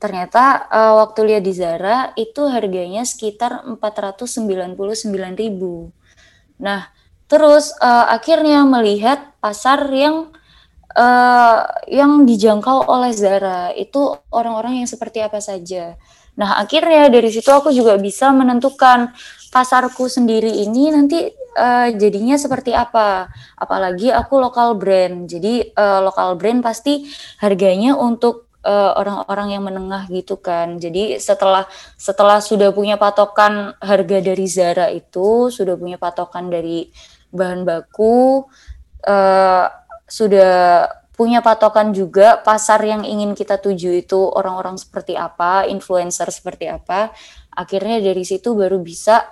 Ternyata 0.00 0.68
uh, 0.68 0.94
waktu 1.04 1.20
lihat 1.32 1.42
di 1.44 1.52
Zara 1.52 2.10
itu 2.16 2.48
harganya 2.48 3.04
sekitar 3.04 3.64
499 3.68 4.74
ribu. 5.36 5.92
Nah, 6.58 6.94
Terus 7.24 7.72
uh, 7.80 8.06
akhirnya 8.12 8.62
melihat 8.68 9.32
pasar 9.40 9.88
yang 9.88 10.28
uh, 10.92 11.58
yang 11.88 12.28
dijangkau 12.28 12.84
oleh 12.84 13.10
Zara 13.16 13.72
itu 13.72 14.14
orang-orang 14.28 14.84
yang 14.84 14.88
seperti 14.88 15.24
apa 15.24 15.40
saja. 15.40 15.96
Nah, 16.36 16.60
akhirnya 16.60 17.08
dari 17.08 17.30
situ 17.32 17.48
aku 17.48 17.72
juga 17.72 17.96
bisa 17.96 18.28
menentukan 18.34 19.14
pasarku 19.54 20.10
sendiri 20.10 20.50
ini 20.50 20.90
nanti 20.90 21.30
uh, 21.54 21.88
jadinya 21.94 22.34
seperti 22.34 22.74
apa. 22.74 23.30
Apalagi 23.54 24.10
aku 24.10 24.42
lokal 24.42 24.74
brand. 24.74 25.30
Jadi 25.30 25.70
uh, 25.78 26.02
lokal 26.02 26.34
brand 26.34 26.58
pasti 26.60 27.06
harganya 27.38 27.94
untuk 27.94 28.50
orang-orang 28.64 29.48
uh, 29.48 29.52
yang 29.52 29.62
menengah 29.68 30.08
gitu 30.08 30.40
kan. 30.40 30.80
Jadi 30.80 31.20
setelah 31.20 31.68
setelah 32.00 32.40
sudah 32.40 32.72
punya 32.72 32.96
patokan 32.96 33.76
harga 33.76 34.18
dari 34.24 34.48
Zara 34.48 34.88
itu, 34.88 35.52
sudah 35.52 35.76
punya 35.76 36.00
patokan 36.00 36.48
dari 36.48 36.88
bahan 37.28 37.68
baku, 37.68 38.48
uh, 39.04 39.66
sudah 40.08 40.88
punya 41.12 41.44
patokan 41.44 41.92
juga 41.92 42.40
pasar 42.40 42.82
yang 42.82 43.04
ingin 43.04 43.36
kita 43.36 43.60
tuju 43.60 44.00
itu 44.00 44.18
orang-orang 44.32 44.80
seperti 44.80 45.14
apa, 45.14 45.68
influencer 45.68 46.32
seperti 46.32 46.66
apa. 46.66 47.12
Akhirnya 47.54 48.00
dari 48.00 48.24
situ 48.26 48.56
baru 48.56 48.80
bisa 48.82 49.22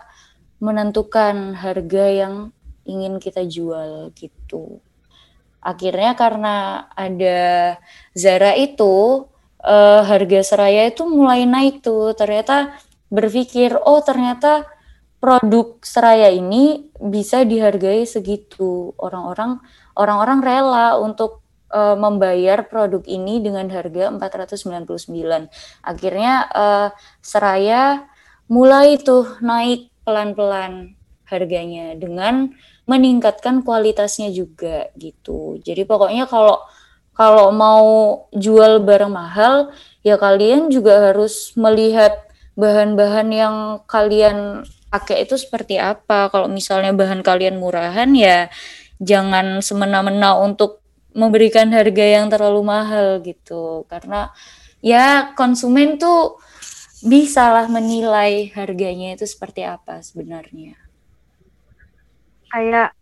menentukan 0.62 1.58
harga 1.58 2.06
yang 2.06 2.34
ingin 2.86 3.18
kita 3.18 3.42
jual 3.42 4.14
gitu. 4.14 4.78
Akhirnya 5.58 6.14
karena 6.14 6.86
ada 6.94 7.78
Zara 8.14 8.54
itu 8.54 9.26
uh, 9.62 10.00
harga 10.06 10.40
seraya 10.42 10.90
itu 10.90 11.02
mulai 11.06 11.46
naik 11.46 11.82
tuh. 11.82 12.14
Ternyata 12.14 12.78
berpikir 13.10 13.74
oh 13.78 14.02
ternyata 14.02 14.66
produk 15.22 15.78
seraya 15.82 16.30
ini 16.30 16.90
bisa 16.98 17.46
dihargai 17.46 18.06
segitu. 18.06 18.94
Orang-orang 18.98 19.62
orang-orang 19.94 20.42
rela 20.42 20.98
untuk 20.98 21.42
uh, 21.70 21.94
membayar 21.94 22.66
produk 22.66 23.02
ini 23.06 23.38
dengan 23.38 23.70
harga 23.70 24.10
499. 24.10 25.46
Akhirnya 25.86 26.50
uh, 26.50 26.88
Seraya 27.22 28.06
mulai 28.50 28.98
tuh 28.98 29.38
naik 29.38 29.91
pelan-pelan 30.02 30.94
harganya 31.26 31.96
dengan 31.96 32.52
meningkatkan 32.84 33.64
kualitasnya 33.64 34.28
juga 34.34 34.92
gitu. 34.98 35.56
Jadi 35.62 35.88
pokoknya 35.88 36.28
kalau 36.28 36.60
kalau 37.12 37.52
mau 37.52 37.86
jual 38.32 38.80
barang 38.82 39.12
mahal 39.12 39.70
ya 40.04 40.16
kalian 40.16 40.72
juga 40.72 41.12
harus 41.12 41.52
melihat 41.56 42.12
bahan-bahan 42.56 43.28
yang 43.32 43.56
kalian 43.88 44.64
pakai 44.92 45.24
itu 45.24 45.40
seperti 45.40 45.80
apa. 45.80 46.28
Kalau 46.28 46.48
misalnya 46.52 46.92
bahan 46.92 47.24
kalian 47.24 47.56
murahan 47.56 48.12
ya 48.12 48.52
jangan 49.00 49.64
semena-mena 49.64 50.36
untuk 50.36 50.82
memberikan 51.12 51.68
harga 51.72 52.04
yang 52.04 52.26
terlalu 52.32 52.64
mahal 52.64 53.20
gitu 53.20 53.84
karena 53.88 54.32
ya 54.80 55.32
konsumen 55.36 56.00
tuh 56.00 56.40
bisalah 57.02 57.66
menilai 57.66 58.50
harganya 58.54 59.18
itu 59.18 59.26
seperti 59.26 59.66
apa 59.66 60.00
sebenarnya 60.00 60.78
kayak 62.50 62.94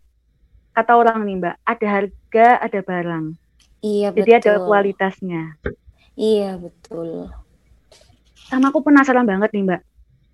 kata 0.73 0.93
orang 0.97 1.23
nih 1.27 1.37
mbak 1.37 1.55
ada 1.63 1.87
harga 1.87 2.47
ada 2.59 2.79
barang 2.81 3.25
iya 3.85 4.09
jadi 4.09 4.31
betul. 4.41 4.41
ada 4.41 4.53
kualitasnya 4.65 5.43
iya 6.17 6.57
betul 6.57 7.29
sama 8.49 8.73
aku 8.73 8.81
penasaran 8.81 9.27
banget 9.29 9.53
nih 9.53 9.63
mbak 9.69 9.81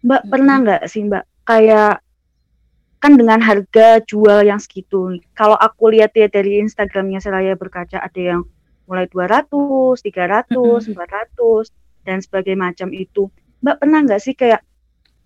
mbak 0.06 0.22
hmm. 0.24 0.32
pernah 0.32 0.56
nggak 0.64 0.82
sih 0.88 1.04
mbak 1.04 1.24
kayak 1.44 2.00
kan 2.98 3.14
dengan 3.14 3.38
harga 3.38 4.02
jual 4.10 4.42
yang 4.42 4.58
segitu. 4.58 5.22
Kalau 5.38 5.54
aku 5.54 5.94
lihat 5.94 6.18
ya 6.18 6.26
dari 6.26 6.58
Instagramnya 6.66 7.22
Seraya 7.22 7.54
Berkaca 7.54 8.02
ada 8.02 8.18
yang 8.18 8.42
mulai 8.90 9.06
200, 9.06 10.02
300, 10.02 10.50
mm 10.50 10.58
-hmm. 10.58 10.98
400 10.98 11.70
dan 12.08 12.18
sebagainya 12.24 12.74
macam 12.74 12.90
itu. 12.90 13.30
Mbak 13.64 13.76
pernah 13.82 14.00
nggak 14.06 14.22
sih 14.22 14.36
kayak 14.38 14.62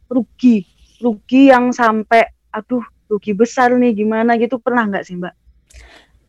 rugi, 0.08 0.64
rugi 1.04 1.52
yang 1.52 1.76
sampai 1.76 2.28
aduh 2.52 2.84
rugi 3.12 3.36
besar 3.36 3.76
nih 3.76 3.96
gimana 3.96 4.40
gitu 4.40 4.60
pernah 4.60 4.88
nggak 4.88 5.04
sih 5.04 5.20
Mbak? 5.20 5.36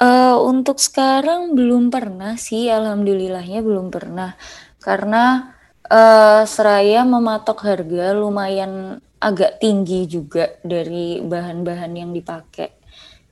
Uh, 0.03 0.35
untuk 0.51 0.83
sekarang 0.83 1.55
belum 1.55 1.95
pernah 1.95 2.35
sih, 2.35 2.67
alhamdulillahnya 2.67 3.62
belum 3.62 3.95
pernah 3.95 4.35
karena 4.83 5.55
uh, 5.87 6.43
Seraya 6.43 7.07
mematok 7.07 7.62
harga 7.62 8.11
lumayan 8.11 8.99
agak 9.23 9.62
tinggi 9.62 10.11
juga 10.11 10.59
dari 10.67 11.23
bahan-bahan 11.23 11.95
yang 11.95 12.11
dipakai. 12.11 12.75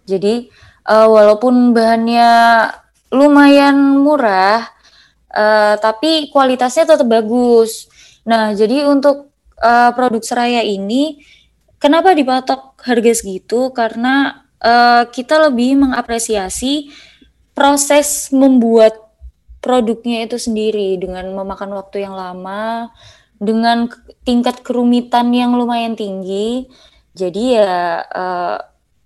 Jadi 0.07 0.47
uh, 0.87 1.11
walaupun 1.11 1.75
bahannya 1.75 2.31
lumayan 3.11 3.99
murah, 3.99 4.63
uh, 5.35 5.75
tapi 5.83 6.31
kualitasnya 6.31 6.95
tetap 6.95 7.11
bagus. 7.11 7.91
Nah, 8.31 8.55
jadi 8.55 8.87
untuk 8.87 9.35
uh, 9.59 9.91
produk 9.91 10.23
Seraya 10.23 10.63
ini, 10.63 11.19
kenapa 11.83 12.15
dipatok 12.15 12.79
harga 12.79 13.11
segitu? 13.11 13.75
Karena 13.75 14.47
uh, 14.63 15.11
kita 15.11 15.51
lebih 15.51 15.83
mengapresiasi 15.83 16.95
proses 17.51 18.31
membuat 18.31 18.95
produknya 19.59 20.25
itu 20.31 20.39
sendiri 20.39 20.95
dengan 21.03 21.27
memakan 21.35 21.75
waktu 21.75 22.07
yang 22.07 22.15
lama, 22.15 22.95
dengan 23.43 23.91
tingkat 24.23 24.63
kerumitan 24.63 25.35
yang 25.35 25.59
lumayan 25.59 25.99
tinggi, 25.99 26.71
jadi 27.13 27.43
ya 27.59 27.75
uh, 28.07 28.59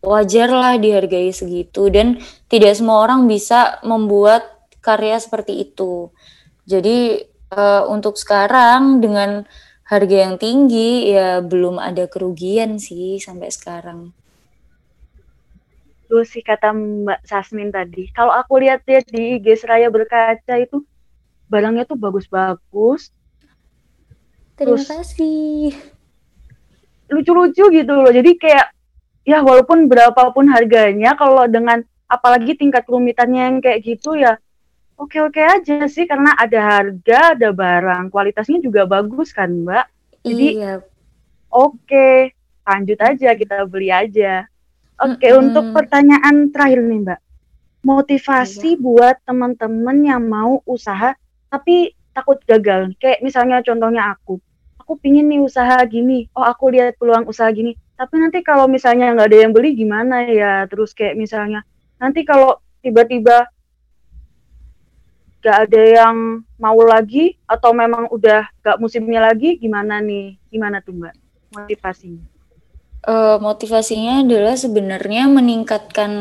wajarlah 0.05 0.77
dihargai 0.77 1.33
segitu 1.33 1.89
dan 1.89 2.21
tidak 2.53 2.77
semua 2.77 3.03
orang 3.03 3.25
bisa 3.25 3.81
membuat 3.83 4.45
karya 4.85 5.17
seperti 5.17 5.65
itu. 5.65 6.13
Jadi 6.69 7.25
uh, 7.55 7.87
untuk 7.89 8.19
sekarang 8.19 8.99
dengan 8.99 9.47
harga 9.87 10.17
yang 10.29 10.37
tinggi 10.37 11.15
ya 11.15 11.39
belum 11.41 11.79
ada 11.79 12.11
kerugian 12.11 12.83
sih 12.83 13.23
sampai 13.23 13.49
sekarang. 13.55 14.11
Terus 16.11 16.29
sih 16.31 16.45
kata 16.45 16.75
Mbak 16.75 17.21
Sasmin 17.25 17.73
tadi, 17.73 18.13
kalau 18.13 18.35
aku 18.35 18.61
lihat-lihat 18.61 19.09
di 19.09 19.41
IG 19.41 19.65
Seraya 19.65 19.89
Berkaca 19.89 20.55
itu 20.61 20.85
barangnya 21.49 21.89
tuh 21.89 21.97
bagus-bagus, 21.97 23.15
Terima 24.55 24.79
Terus, 24.79 24.87
kasih. 24.87 25.75
Lucu-lucu 27.11 27.65
gitu 27.75 27.93
loh. 27.95 28.11
Jadi 28.15 28.39
kayak 28.39 28.71
ya 29.27 29.43
walaupun 29.43 29.91
berapapun 29.91 30.47
harganya 30.47 31.19
kalau 31.19 31.51
dengan 31.51 31.83
apalagi 32.07 32.55
tingkat 32.55 32.87
kerumitannya 32.87 33.43
yang 33.51 33.59
kayak 33.59 33.83
gitu 33.83 34.15
ya 34.15 34.39
oke-oke 34.99 35.43
aja 35.43 35.87
sih 35.91 36.07
karena 36.07 36.35
ada 36.39 36.61
harga, 36.61 37.37
ada 37.37 37.51
barang, 37.51 38.11
kualitasnya 38.11 38.63
juga 38.63 38.87
bagus 38.87 39.35
kan, 39.35 39.51
Mbak. 39.51 39.87
Jadi 40.25 40.47
iya. 40.57 40.81
oke, 41.53 42.33
lanjut 42.65 42.99
aja 43.03 43.29
kita 43.37 43.67
beli 43.69 43.93
aja. 43.93 44.49
Oke, 45.03 45.27
mm 45.27 45.31
-hmm. 45.31 45.43
untuk 45.43 45.65
pertanyaan 45.75 46.49
terakhir 46.55 46.81
nih, 46.81 47.01
Mbak. 47.05 47.21
Motivasi 47.85 48.79
iya. 48.79 48.81
buat 48.81 49.17
teman-teman 49.29 49.97
yang 50.01 50.25
mau 50.25 50.65
usaha 50.65 51.13
tapi 51.53 51.93
takut 52.17 52.41
gagal. 52.47 52.95
Kayak 52.97 53.21
misalnya 53.21 53.61
contohnya 53.61 54.17
aku, 54.17 54.41
aku 54.81 54.93
pingin 55.03 55.29
nih 55.29 55.43
usaha 55.43 55.79
gini, 55.85 56.31
oh 56.33 56.47
aku 56.47 56.73
lihat 56.73 56.97
peluang 56.97 57.29
usaha 57.29 57.51
gini, 57.51 57.77
tapi 57.95 58.19
nanti 58.19 58.43
kalau 58.43 58.67
misalnya 58.67 59.15
nggak 59.15 59.29
ada 59.31 59.39
yang 59.39 59.53
beli 59.53 59.75
gimana 59.79 60.27
ya? 60.27 60.67
Terus 60.71 60.95
kayak 60.97 61.15
misalnya 61.19 61.63
nanti 61.99 62.27
kalau 62.27 62.59
tiba-tiba 62.83 63.54
nggak 65.45 65.59
ada 65.69 65.83
yang 65.85 66.41
mau 66.57 66.81
lagi 66.81 67.37
atau 67.45 67.77
memang 67.77 68.09
udah 68.09 68.49
nggak 68.65 68.81
musimnya 68.81 69.21
lagi, 69.29 69.61
gimana 69.61 70.01
nih? 70.01 70.41
Gimana 70.49 70.81
tuh 70.81 70.97
mbak 70.97 71.13
motivasinya? 71.53 72.25
Uh, 73.05 73.37
motivasinya 73.37 74.25
adalah 74.25 74.57
sebenarnya 74.57 75.29
meningkatkan 75.29 76.13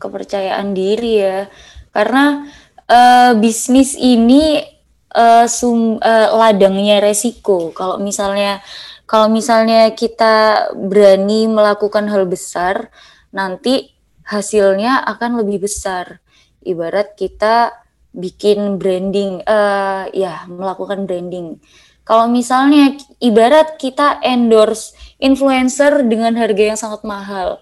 kepercayaan 0.00 0.72
diri 0.72 1.20
ya, 1.20 1.52
karena 1.92 2.48
uh, 2.88 3.36
bisnis 3.36 3.92
ini 4.00 4.64
uh, 5.12 5.44
sum, 5.44 6.00
uh, 6.00 6.28
ladangnya 6.32 7.04
resiko. 7.04 7.76
Kalau 7.76 8.00
misalnya 8.00 8.64
kalau 9.04 9.28
misalnya 9.28 9.92
kita 9.92 10.72
berani 10.72 11.44
melakukan 11.44 12.08
hal 12.08 12.24
besar, 12.24 12.88
nanti 13.28 13.92
hasilnya 14.24 15.04
akan 15.04 15.44
lebih 15.44 15.68
besar. 15.68 16.24
Ibarat 16.64 17.12
kita 17.20 17.83
bikin 18.14 18.78
branding, 18.78 19.42
uh, 19.44 20.06
ya 20.14 20.46
melakukan 20.46 21.04
branding. 21.04 21.58
Kalau 22.04 22.30
misalnya 22.30 22.94
ibarat 23.18 23.80
kita 23.80 24.20
endorse 24.22 24.92
influencer 25.18 26.04
dengan 26.06 26.36
harga 26.36 26.62
yang 26.62 26.78
sangat 26.78 27.02
mahal, 27.02 27.58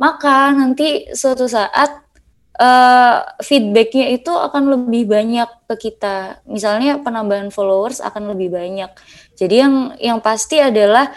maka 0.00 0.54
nanti 0.54 1.10
suatu 1.12 1.50
saat 1.50 2.02
uh, 2.62 3.26
feedbacknya 3.42 4.14
itu 4.14 4.30
akan 4.30 4.70
lebih 4.70 5.10
banyak 5.10 5.50
ke 5.66 5.90
kita. 5.90 6.40
Misalnya 6.46 7.02
penambahan 7.02 7.50
followers 7.50 7.98
akan 7.98 8.32
lebih 8.34 8.54
banyak. 8.54 8.90
Jadi 9.34 9.54
yang 9.54 9.74
yang 9.98 10.18
pasti 10.22 10.62
adalah 10.62 11.10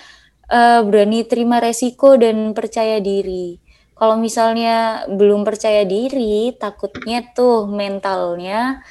uh, 0.50 0.82
berani 0.86 1.26
terima 1.26 1.62
resiko 1.62 2.18
dan 2.18 2.54
percaya 2.58 2.98
diri. 2.98 3.65
Kalau 3.96 4.20
misalnya 4.20 5.08
belum 5.08 5.48
percaya 5.48 5.88
diri, 5.88 6.52
takutnya 6.60 7.32
tuh 7.32 7.64
mentalnya 7.72 8.84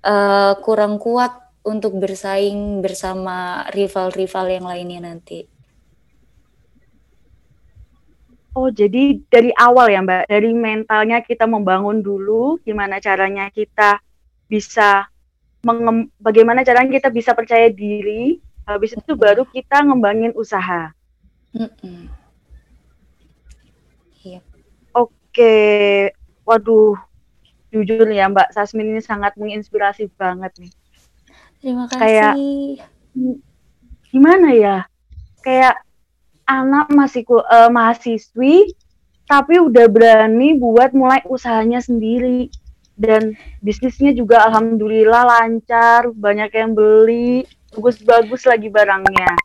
uh, 0.00 0.56
kurang 0.64 0.96
kuat 0.96 1.52
untuk 1.60 2.00
bersaing 2.00 2.80
bersama 2.80 3.68
rival-rival 3.76 4.48
yang 4.48 4.64
lainnya 4.64 5.12
nanti. 5.12 5.44
Oh, 8.56 8.72
jadi 8.72 9.20
dari 9.28 9.52
awal 9.52 9.92
ya, 9.92 10.00
Mbak, 10.00 10.32
dari 10.32 10.50
mentalnya 10.56 11.20
kita 11.20 11.44
membangun 11.44 12.00
dulu 12.00 12.56
gimana 12.64 12.96
caranya 12.96 13.52
kita 13.52 14.00
bisa 14.48 15.04
mengem 15.60 16.08
bagaimana 16.16 16.64
caranya 16.64 16.96
kita 16.96 17.12
bisa 17.12 17.36
percaya 17.36 17.68
diri, 17.68 18.40
habis 18.64 18.96
itu 18.96 19.12
baru 19.12 19.44
kita 19.44 19.84
ngembangin 19.84 20.32
usaha. 20.32 20.96
Mm 21.52 21.68
-mm. 21.68 22.25
Oke, 25.36 26.16
waduh, 26.48 26.96
jujur 27.68 28.08
ya 28.08 28.24
Mbak 28.32 28.56
Sasmin 28.56 28.96
ini 28.96 29.04
sangat 29.04 29.36
menginspirasi 29.36 30.08
banget 30.16 30.48
nih. 30.56 30.72
Terima 31.60 31.84
kasih. 31.92 32.00
Kayak 32.00 32.34
gimana 34.08 34.48
ya? 34.56 34.78
Kayak 35.44 35.76
anak 36.48 36.88
masih 36.88 37.28
uh, 37.28 37.68
mahasiswi 37.68 38.72
tapi 39.28 39.60
udah 39.60 39.92
berani 39.92 40.56
buat 40.56 40.96
mulai 40.96 41.20
usahanya 41.28 41.84
sendiri 41.84 42.48
dan 42.96 43.36
bisnisnya 43.60 44.16
juga 44.16 44.46
alhamdulillah 44.48 45.26
lancar 45.26 46.14
banyak 46.16 46.48
yang 46.54 46.72
beli 46.72 47.44
bagus-bagus 47.76 48.48
lagi 48.48 48.72
barangnya 48.72 49.36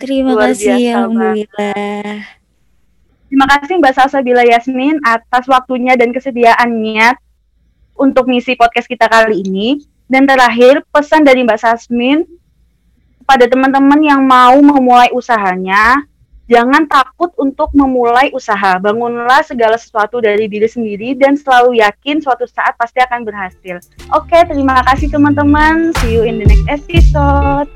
terima 0.00 0.32
Luar 0.32 0.54
kasih 0.54 0.80
biasa, 0.80 0.96
alhamdulillah 0.96 2.14
terima 3.26 3.46
kasih 3.46 3.78
Mbak 3.78 3.94
Salsa 3.94 4.18
Bila 4.22 4.42
Yasmin 4.42 4.98
atas 5.02 5.44
waktunya 5.50 5.94
dan 5.94 6.10
kesediaannya 6.10 7.18
untuk 7.96 8.28
misi 8.28 8.54
podcast 8.54 8.86
kita 8.86 9.08
kali 9.08 9.42
ini 9.42 9.82
dan 10.06 10.28
terakhir 10.28 10.84
pesan 10.92 11.26
dari 11.26 11.42
Mbak 11.42 11.58
Sasmin 11.58 12.26
pada 13.26 13.50
teman-teman 13.50 13.98
yang 14.02 14.22
mau 14.22 14.54
memulai 14.62 15.10
usahanya 15.10 16.06
Jangan 16.46 16.86
takut 16.86 17.34
untuk 17.42 17.74
memulai 17.74 18.30
usaha. 18.30 18.78
Bangunlah 18.78 19.42
segala 19.42 19.74
sesuatu 19.74 20.22
dari 20.22 20.46
diri 20.46 20.70
sendiri 20.70 21.18
dan 21.18 21.34
selalu 21.34 21.82
yakin 21.82 22.22
suatu 22.22 22.46
saat 22.46 22.78
pasti 22.78 23.02
akan 23.02 23.26
berhasil. 23.26 23.82
Oke, 24.14 24.38
terima 24.46 24.78
kasih 24.86 25.10
teman-teman. 25.10 25.90
See 25.98 26.14
you 26.14 26.22
in 26.22 26.38
the 26.38 26.46
next 26.46 26.70
episode. 26.70 27.66